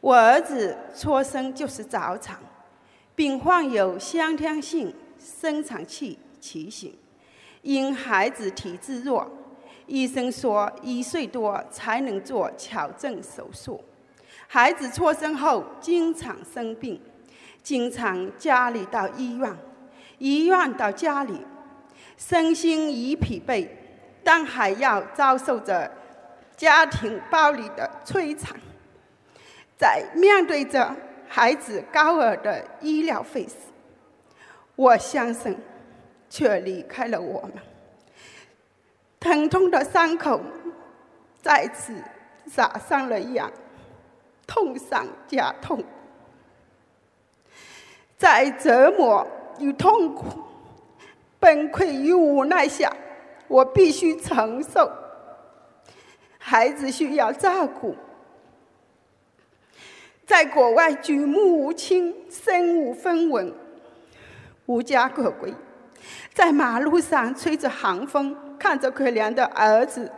[0.00, 2.36] 我儿子出生就是早产，
[3.14, 6.92] 并患有先天性生产器畸形。
[7.62, 9.30] 因孩子体质弱，
[9.86, 13.82] 医生说一岁多才能做矫正手术。
[14.46, 17.00] 孩子出生后经常生病，
[17.62, 19.54] 经常家里到医院，
[20.18, 21.44] 医院到家里，
[22.16, 23.68] 身心已疲惫，
[24.24, 25.90] 但还要遭受着
[26.56, 28.58] 家庭暴力的摧残。
[29.76, 30.94] 在面对着
[31.28, 33.54] 孩子高额的医疗费时，
[34.76, 35.56] 我相信。
[36.28, 37.52] 却离开了我们，
[39.20, 40.40] 疼痛的伤口
[41.40, 41.94] 再次
[42.46, 43.44] 撒上了盐，
[44.46, 45.82] 痛上加痛。
[48.16, 49.26] 在折磨
[49.60, 50.42] 与痛苦、
[51.38, 52.92] 崩溃与无奈下，
[53.46, 54.90] 我必须承受。
[56.38, 57.94] 孩子需要照顾，
[60.26, 63.54] 在国外举目无亲，身无分文，
[64.66, 65.54] 无家可归，
[66.38, 70.08] 在马路上吹着寒风，看着可怜的儿子，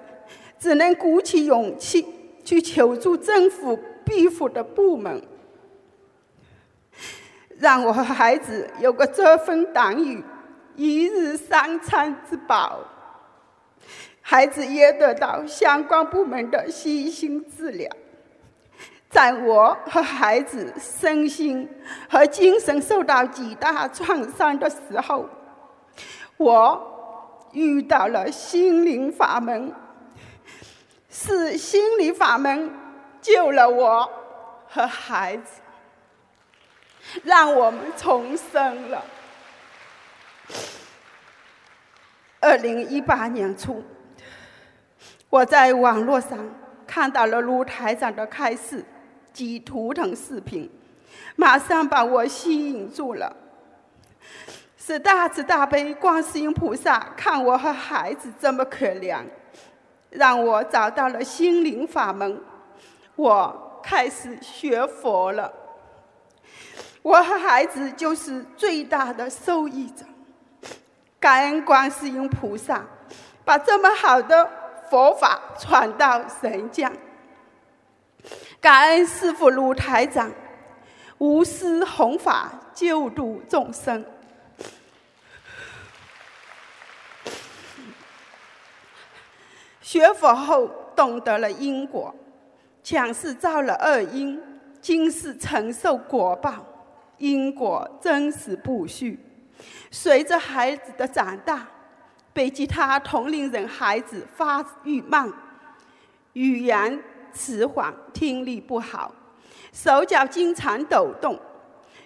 [0.59, 2.07] 只能鼓起勇气
[2.45, 5.23] 去求助政府庇护的部门，
[7.57, 10.23] 让我和孩子有个遮风挡雨、
[10.77, 12.81] 一日三餐之饱。
[14.21, 17.91] 孩子也得到相关部门的悉心治疗。
[19.09, 21.67] 在我和孩子身心
[22.11, 25.27] 和精神受到极大创伤的时候，
[26.41, 29.71] 我遇到了心灵法门，
[31.11, 32.71] 是心灵法门
[33.21, 34.11] 救了我
[34.67, 35.61] 和孩子，
[37.25, 39.05] 让我们重生了。
[42.41, 43.85] 二零一八年初，
[45.29, 46.39] 我在网络上
[46.87, 48.83] 看到了卢台长的开示。
[49.33, 50.69] 及图腾视频，
[51.37, 53.37] 马上把我吸引住了。
[54.91, 59.25] 是大慈大悲观世音菩萨看我和孩子这么可怜，
[60.11, 62.43] 让我找到了心灵法门，
[63.15, 65.53] 我开始学佛了。
[67.03, 70.05] 我和孩子就是最大的受益者。
[71.21, 72.85] 感恩观世音菩萨，
[73.45, 74.51] 把这么好的
[74.91, 76.91] 佛法传到人间。
[78.61, 80.33] 感恩师父卢台长，
[81.19, 84.05] 无私弘法，救度众生。
[89.91, 92.15] 学佛后懂得了因果，
[92.81, 94.41] 前世造了恶因，
[94.81, 96.65] 今世承受果报，
[97.19, 99.19] 因果真实不虚。
[99.91, 101.67] 随着孩子的长大，
[102.33, 105.29] 被其他同龄人孩子发育慢，
[106.35, 107.03] 语言。
[107.33, 109.13] 迟缓，听力不好，
[109.73, 111.37] 手脚经常抖动。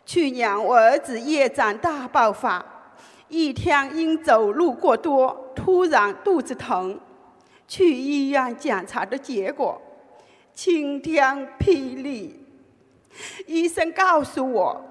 [0.07, 2.65] 去年我儿子业障大爆发，
[3.29, 6.99] 一天因走路过多，突然肚子疼，
[7.67, 9.81] 去医院检查的结果，
[10.55, 12.41] 晴天霹雳，
[13.47, 14.85] 医生告诉我，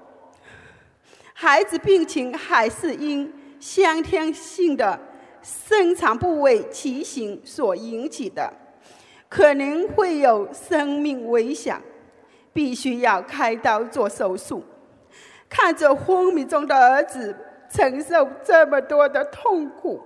[1.33, 4.99] 孩子病情还是因先天性的
[5.41, 8.51] 生长部位畸形所引起的。
[9.29, 11.81] 可能会有生命危险，
[12.53, 14.63] 必须要开刀做手术。
[15.49, 17.35] 看着昏迷中的儿子
[17.67, 19.99] 承受这么多的痛苦，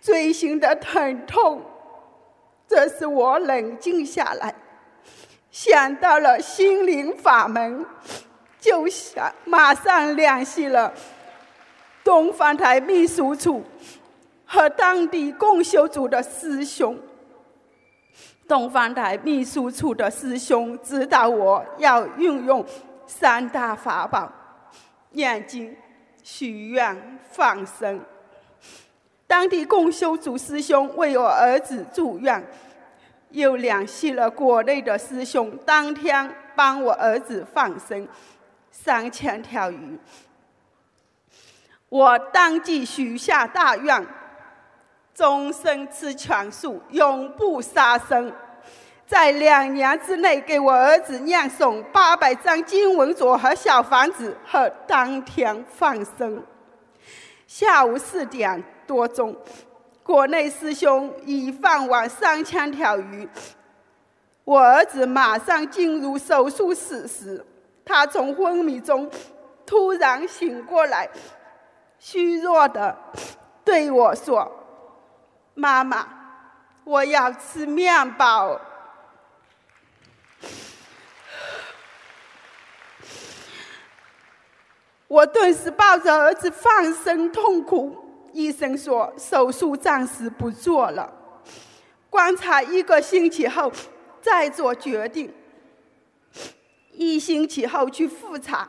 [0.00, 1.60] 锥心的疼痛，
[2.70, 4.54] 这使我冷静下来，
[5.50, 7.84] 想到了心灵法门，
[8.60, 10.94] 就想马上联系了
[12.04, 13.64] 东方台秘书处
[14.46, 16.96] 和当地共修组的师兄。
[18.46, 22.64] 东方台秘书处的师兄指导我要运用
[23.04, 24.30] 三大法宝：
[25.10, 25.76] 念经、
[26.22, 28.00] 许愿、放生。
[29.30, 32.44] 当地共修组师兄为我儿子祝愿，
[33.28, 38.08] 又联系了国内的师兄，当天帮我儿子放生
[38.72, 39.96] 三千条鱼。
[41.88, 44.04] 我当即许下大愿。
[45.14, 48.32] 终身吃全素，永不杀生，
[49.06, 56.42] 在两年之内给我儿子念诵八百张经文组和小房子，和当天放生。
[57.46, 59.36] 下午四点多钟，
[60.02, 63.28] 国内师兄已放完三千条鱼，
[64.42, 67.46] 我儿子马上进入手术室时，
[67.84, 69.08] 他从昏迷中
[69.64, 71.08] 突然醒过来，
[72.00, 72.98] 虚弱的
[73.64, 74.50] 对我说。
[75.54, 76.08] 妈妈，
[76.82, 78.60] 我要吃面包。
[85.06, 88.09] 我顿时抱着儿子放声痛哭。
[88.32, 91.12] 医生说手术暂时不做了，
[92.08, 93.70] 观察一个星期后
[94.20, 95.32] 再做决定。
[96.92, 98.68] 一星期后去复查，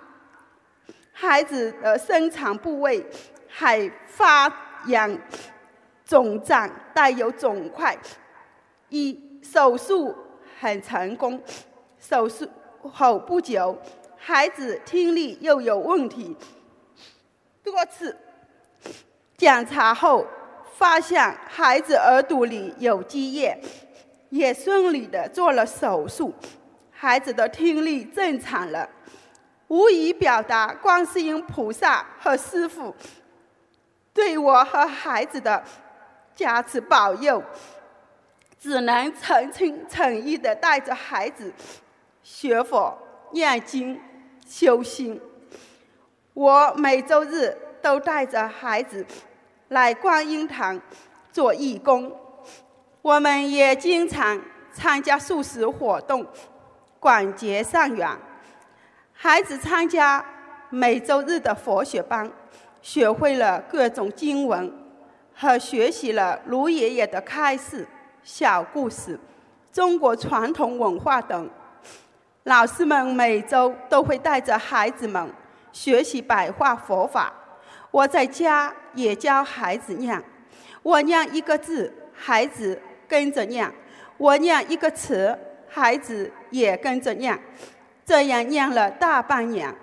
[1.11, 3.05] 孩子的生产部位
[3.47, 4.51] 还发
[4.87, 5.17] 痒。
[6.03, 7.97] 肿胀带有肿块，
[8.89, 10.13] 一手术
[10.59, 11.41] 很成功。
[11.97, 12.45] 手术
[12.81, 13.77] 后不久，
[14.17, 16.35] 孩子听力又有问题，
[17.63, 18.17] 多次
[19.41, 20.23] 检查后
[20.75, 23.59] 发现孩子耳朵里有积液，
[24.29, 26.31] 也顺利的做了手术，
[26.91, 28.87] 孩子的听力正常了，
[29.67, 32.95] 无以表达观世音菩萨和师父
[34.13, 35.63] 对我和孩子的。
[36.33, 37.43] 加持保佑，
[38.57, 41.53] 只能诚心诚意的带着孩子
[42.23, 42.97] 学佛
[43.31, 43.99] 念经、
[44.47, 45.21] 修心。
[46.33, 49.05] 我每周日都带着孩子
[49.71, 50.77] 来观音堂
[51.31, 52.11] 做义工，
[53.01, 54.37] 我们也经常
[54.73, 56.25] 参加素食活动，
[56.99, 58.09] 广结善缘。
[59.13, 60.23] 孩子参加
[60.69, 62.29] 每周日的佛学班，
[62.81, 64.69] 学会了各种经文，
[65.33, 67.87] 和学习了卢爷爷的开示、
[68.23, 69.17] 小故事、
[69.71, 71.49] 中国传统文化等。
[72.43, 75.33] 老师们每周都会带着孩子们。
[75.71, 77.31] 学习白话佛法，
[77.91, 80.21] 我在家也教孩子念。
[80.81, 83.69] 我念一个字，孩子跟着念；
[84.17, 85.37] 我念一个词，
[85.69, 87.39] 孩子也跟着念。
[88.03, 89.73] 这样念了大半年，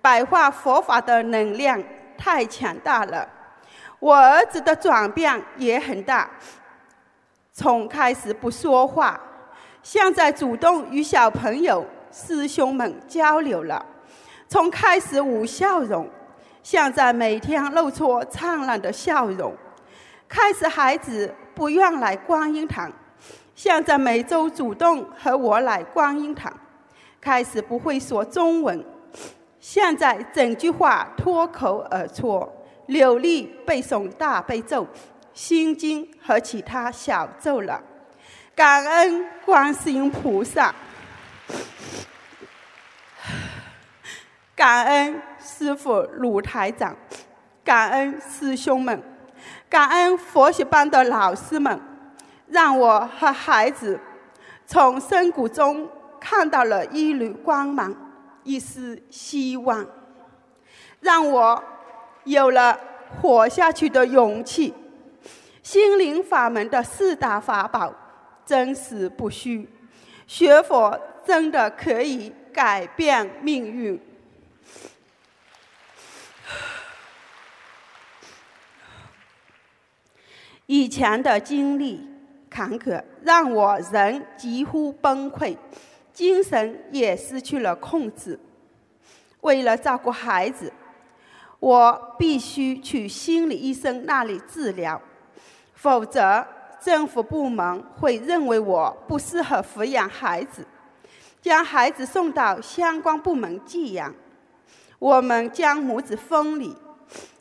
[0.00, 1.82] 白话佛法的能量
[2.16, 3.28] 太强大了。
[3.98, 6.30] 我儿子的转变也很大，
[7.52, 9.20] 从开始不说话，
[9.82, 13.84] 现在主动与小朋友、师兄们交流了。
[14.46, 16.08] 从开始无笑容，
[16.70, 19.54] 现在每天露出灿烂的笑容；
[20.28, 22.92] 开始孩子不愿来观音堂，
[23.54, 26.52] 现在每周主动和我来观音堂；
[27.22, 28.84] 开始不会说中文，
[29.58, 32.46] 现在整句话脱口而出，
[32.84, 34.86] 流利背诵大悲咒、
[35.32, 37.82] 心经和其他小咒了。
[38.54, 40.74] 感恩观世音菩萨。
[44.58, 46.92] 感恩师傅鲁台长，
[47.62, 49.00] 感恩师兄们，
[49.70, 51.80] 感恩佛学班的老师们，
[52.48, 54.00] 让我和孩子
[54.66, 55.88] 从深谷中
[56.18, 57.94] 看到了一缕光芒，
[58.42, 59.86] 一丝希望，
[60.98, 61.62] 让我
[62.24, 62.76] 有了
[63.22, 64.74] 活下去的勇气。
[65.62, 67.94] 心灵法门的四大法宝
[68.44, 69.68] 真实不虚，
[70.26, 74.07] 学佛真的可以改变命运。
[80.70, 82.06] 以前的经历
[82.50, 85.56] 坎坷，让我人几乎崩溃，
[86.12, 88.38] 精神也失去了控制。
[89.40, 90.70] 为了照顾孩子，
[91.58, 95.00] 我必须去心理医生那里治疗，
[95.72, 96.46] 否则
[96.78, 100.66] 政府部门会认为我不适合抚养孩子，
[101.40, 104.14] 将孩子送到相关部门寄养。
[104.98, 106.76] 我们将母子分离，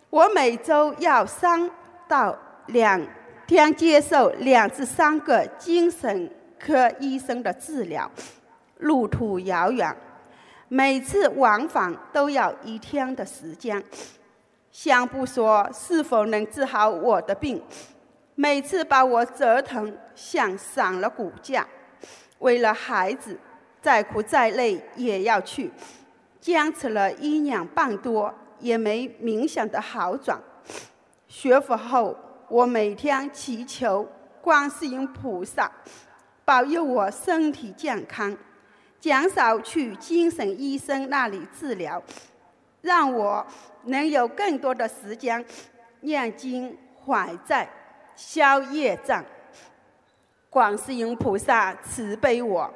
[0.10, 1.70] 我每周要三
[2.08, 2.34] 到
[2.68, 3.06] 两。
[3.48, 6.30] 天接受两至三个精神
[6.60, 8.12] 科医生的治疗，
[8.80, 9.96] 路途遥远，
[10.68, 13.82] 每次往返都要一天的时间。
[14.70, 17.64] 先不说是否能治好我的病，
[18.36, 21.66] 每次把我折腾像散了骨架。
[22.40, 23.40] 为了孩子，
[23.82, 25.72] 再苦再累也要去。
[26.42, 30.38] 坚持了一年半多，也没明显的好转。
[31.30, 32.14] 学佛后。
[32.50, 34.08] 我每天祈求
[34.42, 35.70] 观世音菩萨
[36.46, 38.36] 保佑我身体健康，
[39.02, 42.02] 减少去精神医生那里治疗，
[42.80, 43.46] 让我
[43.84, 45.44] 能有更多的时间
[46.00, 47.70] 念经还债、
[48.16, 49.24] 消业障。
[50.50, 52.74] 观世音菩萨慈悲我，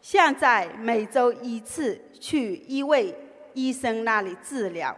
[0.00, 3.12] 现在每周一次去一位
[3.52, 4.96] 医生那里治疗，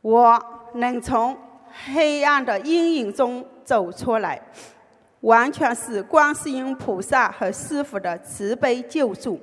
[0.00, 1.38] 我能从。
[1.84, 4.40] 黑暗的阴影中走出来，
[5.20, 9.40] 完全是观世音菩萨和师父的慈悲救助，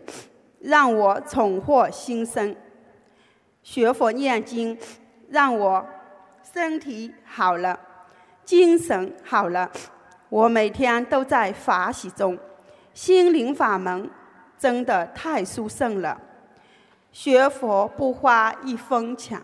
[0.59, 2.55] 让我重获新生。
[3.63, 4.77] 学佛念经，
[5.29, 5.85] 让我
[6.53, 7.79] 身体好了，
[8.43, 9.69] 精神好了。
[10.29, 12.37] 我每天都在法喜中，
[12.93, 14.09] 心灵法门
[14.57, 16.19] 真的太殊胜了。
[17.11, 19.41] 学佛不花一分钱。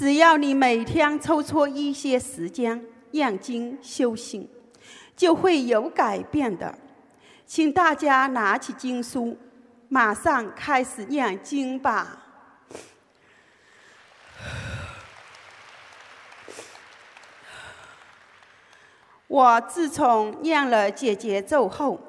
[0.00, 4.48] 只要你每天抽出一些时间念经修行，
[5.14, 6.74] 就会有改变的。
[7.44, 9.36] 请大家拿起经书，
[9.90, 12.16] 马上开始念经吧。
[19.28, 22.00] 我自从念了姐姐咒后，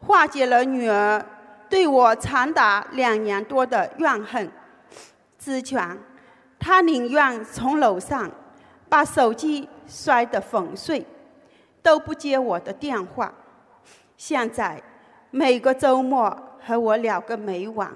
[0.00, 1.22] 化解了女儿
[1.68, 4.50] 对我长达两年多的怨恨
[5.38, 5.98] 之前。
[6.58, 8.30] 他宁愿从楼上
[8.88, 11.06] 把手机摔得粉碎，
[11.82, 13.32] 都不接我的电话。
[14.16, 14.82] 现在
[15.30, 17.92] 每个周末和我聊个没完。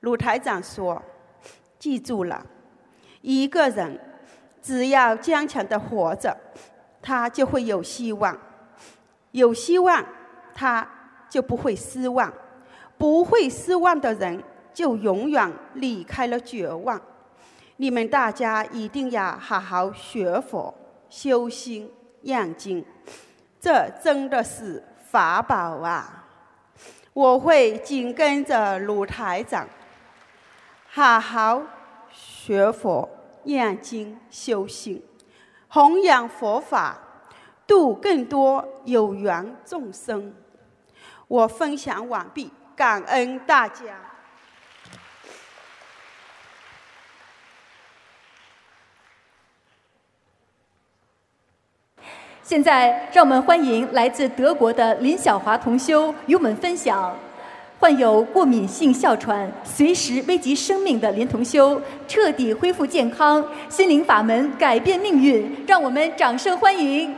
[0.00, 1.02] 鲁台长说
[1.78, 2.44] ：“记住了，
[3.20, 4.00] 一个人
[4.60, 6.36] 只要坚强的活着，
[7.00, 8.36] 他就会有希望。
[9.32, 10.04] 有希望，
[10.54, 10.88] 他
[11.28, 12.32] 就不会失望。
[12.98, 17.00] 不会失望的人，就永远离开了绝望。
[17.76, 20.72] 你们大家一定要好好学佛、
[21.08, 21.90] 修心、
[22.22, 22.84] 养经，
[23.60, 26.24] 这真的是法宝啊！
[27.12, 29.68] 我会紧跟着鲁台长，
[30.88, 31.62] 好好
[32.10, 33.08] 学佛、
[33.44, 35.02] 念经、修心，
[35.68, 36.98] 弘扬佛法，
[37.66, 40.34] 度更多有缘众生。
[41.28, 43.96] 我分享完毕，感恩大家。
[52.52, 57.10] 现在，让我们欢迎来自德国的林小华同修与我们分享：
[57.78, 65.50] 患有过敏性哮喘，随时危及生命的林同修彻底恢复健康，心灵法门改变命运。
[65.66, 67.14] 让我们掌声欢迎！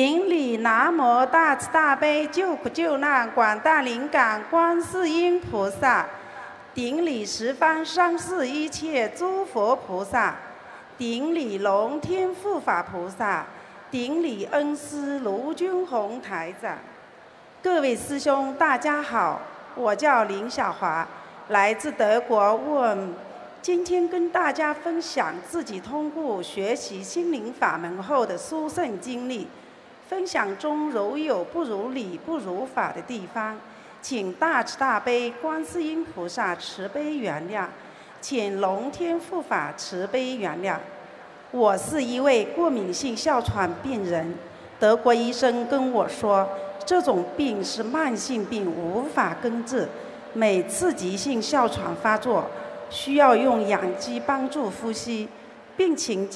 [0.00, 6.06] 顶礼南无大慈大悲救苦救难广大灵感观世音菩萨，
[6.72, 10.36] 顶礼十方三世一切诸佛菩萨，
[10.96, 13.44] 顶礼龙天护法菩萨，
[13.90, 16.78] 顶礼恩师卢军宏台长。
[17.60, 19.40] 各位师兄，大家好，
[19.74, 21.04] 我叫林小华，
[21.48, 23.12] 来自德国问，
[23.60, 29.48] 今天跟大家分享自己通过学习心灵法门后的殊胜经历。
[30.08, 33.60] 分享中如有不如理、不如法的地方，
[34.00, 37.66] 请大慈大悲观世音菩萨慈悲原谅，
[38.18, 40.76] 请龙天护法慈悲原谅。
[41.50, 44.34] 我是一位过敏性哮喘病人，
[44.80, 46.48] 德国医生跟我说，
[46.86, 49.86] 这种病是慢性病，无法根治。
[50.32, 52.46] 每次急性哮喘发作，
[52.88, 55.28] 需要用氧机帮助呼吸，
[55.76, 56.26] 病情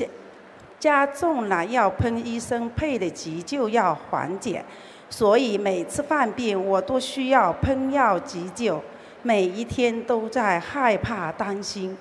[0.82, 1.06] 加。
[1.06, 4.64] 重了要喷医生配的急救药缓解，
[5.08, 8.82] 所以每次犯病我都需要喷药急救，
[9.22, 11.96] 每一天都在害怕担心。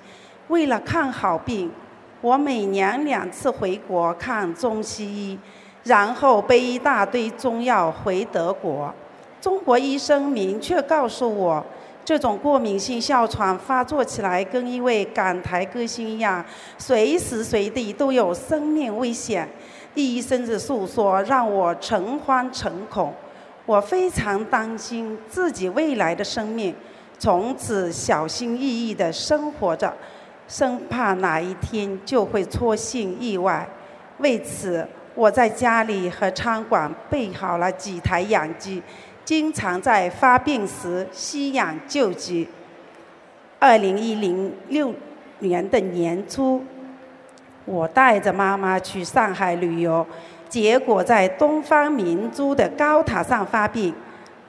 [0.48, 1.70] 为了看好病，
[2.20, 5.38] 我每年两次回国看中西医，
[5.84, 8.92] 然后背一大堆中药回德国。
[9.40, 11.64] 中国医生明确告诉我。
[12.04, 16.44] 这种过敏性哮喘发作起来，跟一位港台歌星一样，
[16.76, 19.48] 随时随地都有生命危险。
[19.94, 23.12] 医生的诉说让我诚惶诚恐，
[23.66, 26.74] 我非常担心自己未来的生命，
[27.18, 29.94] 从此小心翼翼地生活着，
[30.48, 33.68] 生怕哪一天就会出现意外。
[34.18, 38.82] 为此，我在家里和餐馆备好了几台氧机。
[39.24, 42.48] 经常在发病时吸氧救急。
[43.58, 44.92] 二零一零六
[45.38, 46.64] 年的年初，
[47.64, 50.04] 我带着妈妈去上海旅游，
[50.48, 53.94] 结果在东方明珠的高塔上发病。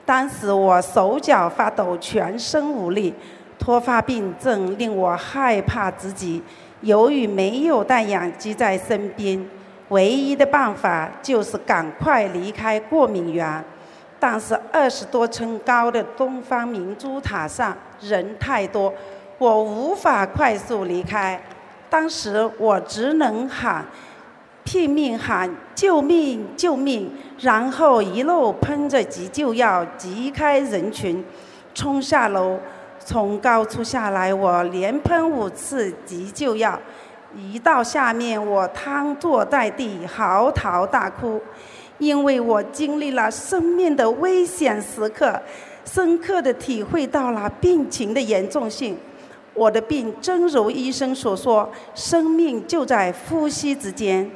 [0.04, 3.14] 当时我手脚发抖，全身无力，
[3.58, 6.42] 突发病症令我害怕至极。
[6.80, 9.48] 由于没有带氧机在身边，
[9.90, 13.64] 唯一的办法就是赶快离开过敏源。
[14.26, 18.90] 但是二十多层高的东方明珠塔上人太多，
[19.36, 21.38] 我无法快速离开。
[21.90, 23.84] 当时我只能喊，
[24.64, 31.22] 拼命喊救命救命，然后一路喷着急救药，急开人群，
[31.74, 32.58] 冲下楼。
[32.98, 36.80] 从高处下来，我连喷五次急救药。
[37.36, 41.42] 一到下面，我瘫坐在地，嚎啕大哭。
[42.04, 45.40] 因为我经历了生命的危险时刻，
[45.86, 48.94] 深刻的体会到了病情的严重性。
[49.54, 54.30] 我的病真如医生所说，生命就在呼吸之间。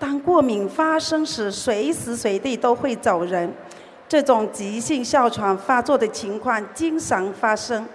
[0.00, 3.52] 当过敏发生时，随时随地都会走人。
[4.08, 7.86] 这种急性哮喘发作的情况经常发生。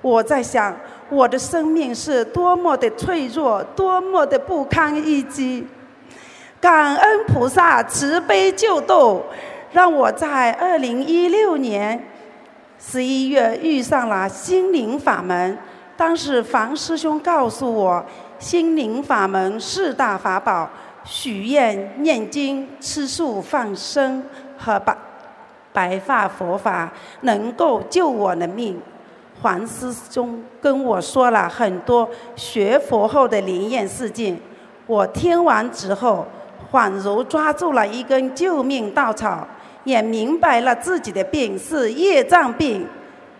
[0.00, 0.74] 我在想，
[1.10, 5.66] 我的生命是多么的脆弱，多么的不堪一击。
[6.66, 9.22] 感恩菩萨慈悲救度，
[9.70, 12.04] 让我在二零一六年
[12.76, 15.56] 十一月遇上了心灵法门。
[15.96, 18.04] 当时房师兄告诉我，
[18.40, 20.68] 心灵法门四大法宝：
[21.04, 24.24] 许愿、念经、吃素、放生
[24.58, 24.96] 和白
[25.72, 28.82] 白发佛法，能够救我的命。
[29.40, 34.36] 黄师兄跟我说了很多学佛后的灵验事件，
[34.88, 36.26] 我听完之后。
[36.70, 39.46] 恍如抓住了一根救命稻草，
[39.84, 42.86] 也明白了自己的病是业障病。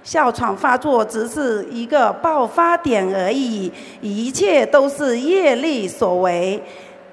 [0.03, 6.63] 哮喘发作只是一个爆发点而已，一切都是业力所为，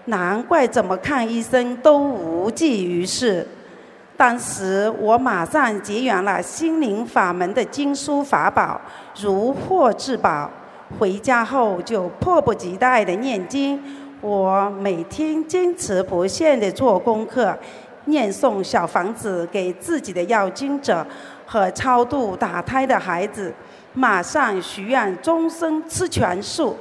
[0.05, 3.47] 难怪怎么看医生都无济于事。
[4.15, 8.79] 当时我马上结缘了心灵法门的经书法宝，
[9.19, 10.47] 如获至宝。
[10.99, 13.83] 回家后就迫不及待的念经，
[14.23, 17.53] 我每天坚持不懈的做功课，
[18.05, 21.05] 念诵小房子给自己的要经者。
[21.45, 23.53] 和超度打胎的孩子，
[23.93, 26.77] 马上许愿终生吃全素，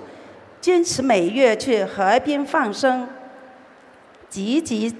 [0.61, 3.07] 坚持每月去河边放生，
[4.31, 4.95] 积极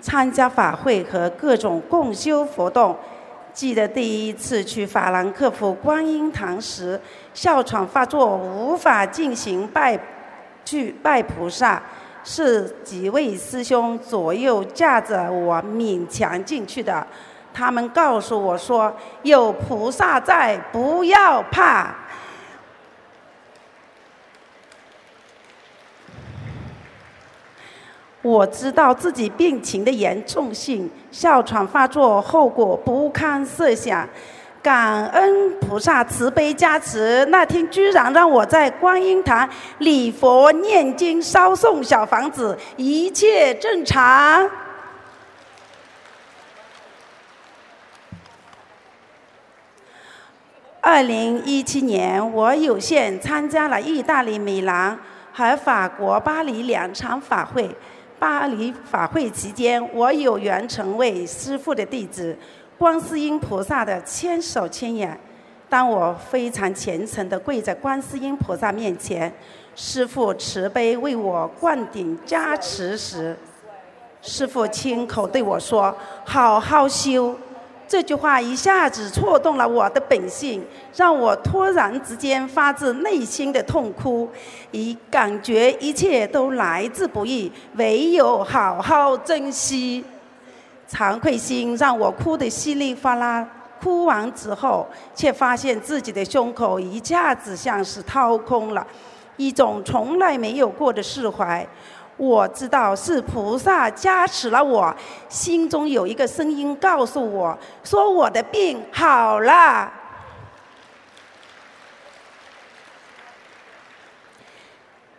[0.00, 2.94] 参加法会和各种共修活动。
[3.52, 7.00] 记得第一次去法兰克福观音堂时，
[7.32, 9.96] 哮喘发作无法进行拜
[10.64, 11.82] 去拜菩萨，
[12.24, 17.06] 是几位师兄左右架着我勉强进去的。
[17.52, 18.92] 他们告诉我说
[19.22, 21.94] ：“有菩萨在，不要怕。”
[28.22, 34.08] 我知道自己病情的严重性，哮喘发作后果不堪设想。
[34.64, 39.46] 感恩菩萨慈悲加持，那天居然让我在观音堂
[39.76, 44.48] 礼佛念经、烧送小房子，一切正常。
[50.80, 54.98] 二零一七年，我有幸参加了意大利米兰
[55.30, 57.70] 和法国巴黎两场法会。
[58.18, 62.34] 巴黎法会期间，我有缘成为师父的弟子，
[62.78, 65.18] 观世音菩萨的千手千眼。
[65.68, 69.32] 当我非常虔诚地跪在观世音菩萨面前，
[69.74, 73.36] 师父慈悲为我灌顶加持时，
[74.22, 77.34] 师父亲口对我说：“好好修。”
[77.86, 80.64] 这句话一下子触动了我的本性，
[80.96, 84.28] 让我突然之间发自内心的痛哭，
[84.70, 90.04] 以感觉一切都来之不易，唯有好好珍惜。
[90.94, 93.44] 惭愧心让我哭得稀里哗啦，
[93.82, 98.86] 哭完之后，却发现自己的胸口一下子像是掏空了，
[99.36, 101.66] 一种从来没有过的释怀。
[102.16, 104.94] 我知道是菩萨加持了我，
[105.28, 109.92] 心中有一个声音告诉我说：“我的病好了。”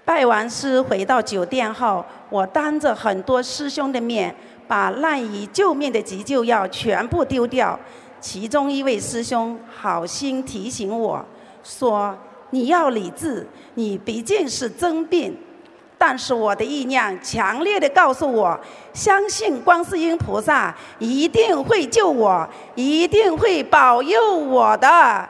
[0.06, 4.34] 拜完师回到酒店后，我当着很多师兄的面，
[4.68, 7.80] 把赖以救命的急救药全部丢掉。
[8.20, 11.24] 其中一位师兄好心提醒我
[11.64, 12.18] 说
[12.50, 15.38] ：“你要理智，你毕竟是真病。”
[15.98, 18.60] 但是我的意念强烈的告诉我，
[18.94, 25.30] 相信观世音菩萨一定会救我，一定会保佑我的。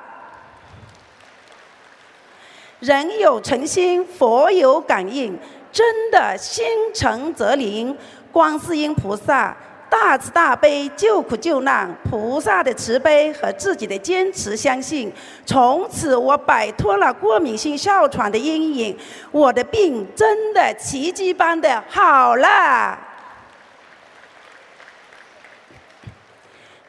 [2.79, 5.37] 人有诚心，佛有感应，
[5.71, 7.95] 真的心诚则灵，
[8.35, 9.55] 观世音菩萨。
[9.87, 15.09] 大慈大悲救苦救难，菩萨的慈悲和自己的坚持相信，
[15.45, 18.97] 从此我摆脱了过敏性哮喘的阴影，
[19.31, 22.99] 我的病真的奇迹般的好了。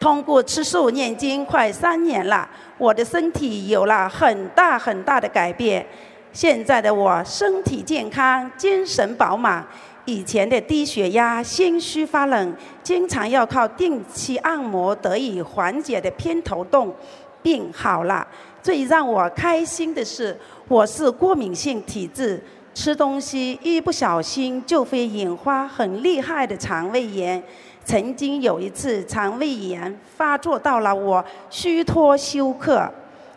[0.01, 5.87] 通过吃素念经快三年了，我的身体有了很大很大的改变，
[6.33, 9.65] 现在的我身体健康，精神饱满。
[10.07, 16.95] 以前的低血压、心虚发冷，经常要靠定期按摩得以缓解的偏头痛，
[17.43, 18.27] 病好了。
[18.63, 20.37] 最让我开心的是，
[20.69, 22.41] 我是过敏性体质，
[22.73, 27.43] 吃东西一不小心就会引发很厉害的肠胃炎。
[27.85, 32.89] 曾经有一次肠胃炎发作到了我虚脱休克，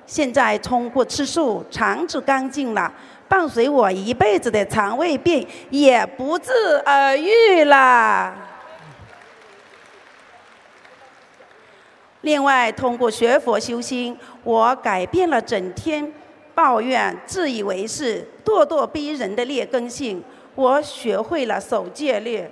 [0.08, 2.92] 现在通过吃素，肠子干净了。
[3.30, 6.52] 伴随我一辈子的肠胃病也不治
[6.84, 8.36] 而愈了。
[12.22, 16.12] 另外，通过学佛修心，我改变了整天
[16.54, 20.22] 抱怨、自以为是、咄咄逼人的劣根性。
[20.56, 22.46] 我学会了守戒律，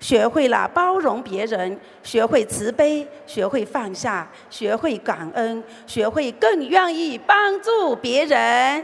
[0.00, 8.82] 学会了包容别人，学会慈悲，学会放下，学会感恩，学会更愿意帮助别人。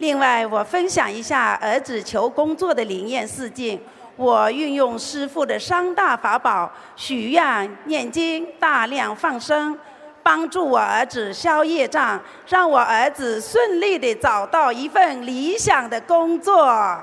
[0.00, 3.78] 另外，我分享一下儿子求工作的灵验事件。
[4.16, 9.78] 我运用师父的三大法宝：许愿、念经、大量放生，
[10.22, 16.98] 帮助我儿子消业障，让我儿子顺利的找到一份理想的工作。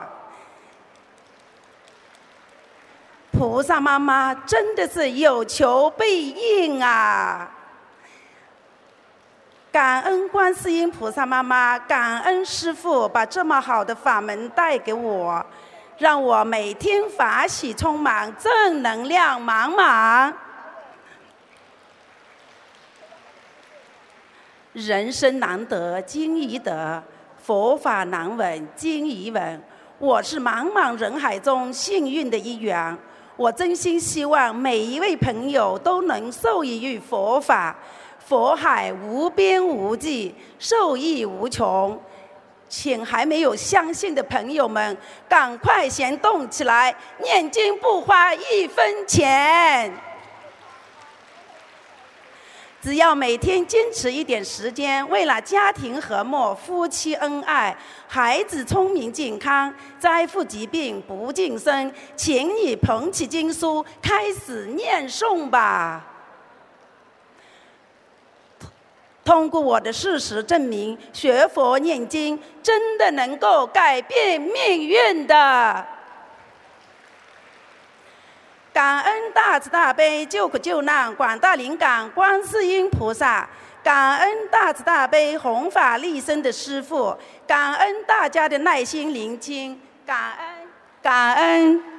[3.32, 7.48] 菩萨妈妈真的是有求必应啊！
[9.78, 15.46] 感恩观世音菩萨妈妈，感恩师父把这么好的法门带给我，
[16.00, 20.34] 让我每天法喜充满，正能量满满。
[24.74, 27.04] 人生难得经已得，
[27.38, 29.62] 佛法难闻经已闻。
[30.00, 32.98] 我是茫茫人海中幸运的一员。
[33.36, 37.76] 我真心希望每一位朋友都能受益于佛法。
[38.28, 41.98] 佛海无边无际，受益无穷。
[42.68, 44.98] 请还没有相信的朋友们，
[45.30, 46.94] 赶快行动起来！
[47.20, 49.90] 念经不花一分钱。
[52.82, 57.74] 只要每天坚持一点时间，为了家庭和睦、夫妻恩爱、
[58.10, 66.06] 孩子聪明健康、灾富疾病不近身，请你捧起经书，开始念诵吧。
[69.28, 75.86] 通过我的事实证明，学佛念经真的能够改变命运的。
[78.72, 83.46] 感恩大慈大悲救苦救难广大灵感观世音菩萨，
[83.84, 87.14] 感恩大慈大悲弘法利生的师父，
[87.46, 90.70] 感恩大家的耐心聆听，感恩
[91.02, 91.97] 感恩。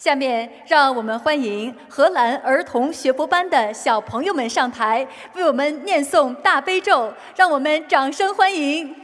[0.00, 8.96] 下面让我们欢迎荷兰儿童学佛班的小朋友们上台，为我们念诵大悲咒，让我们掌声欢迎。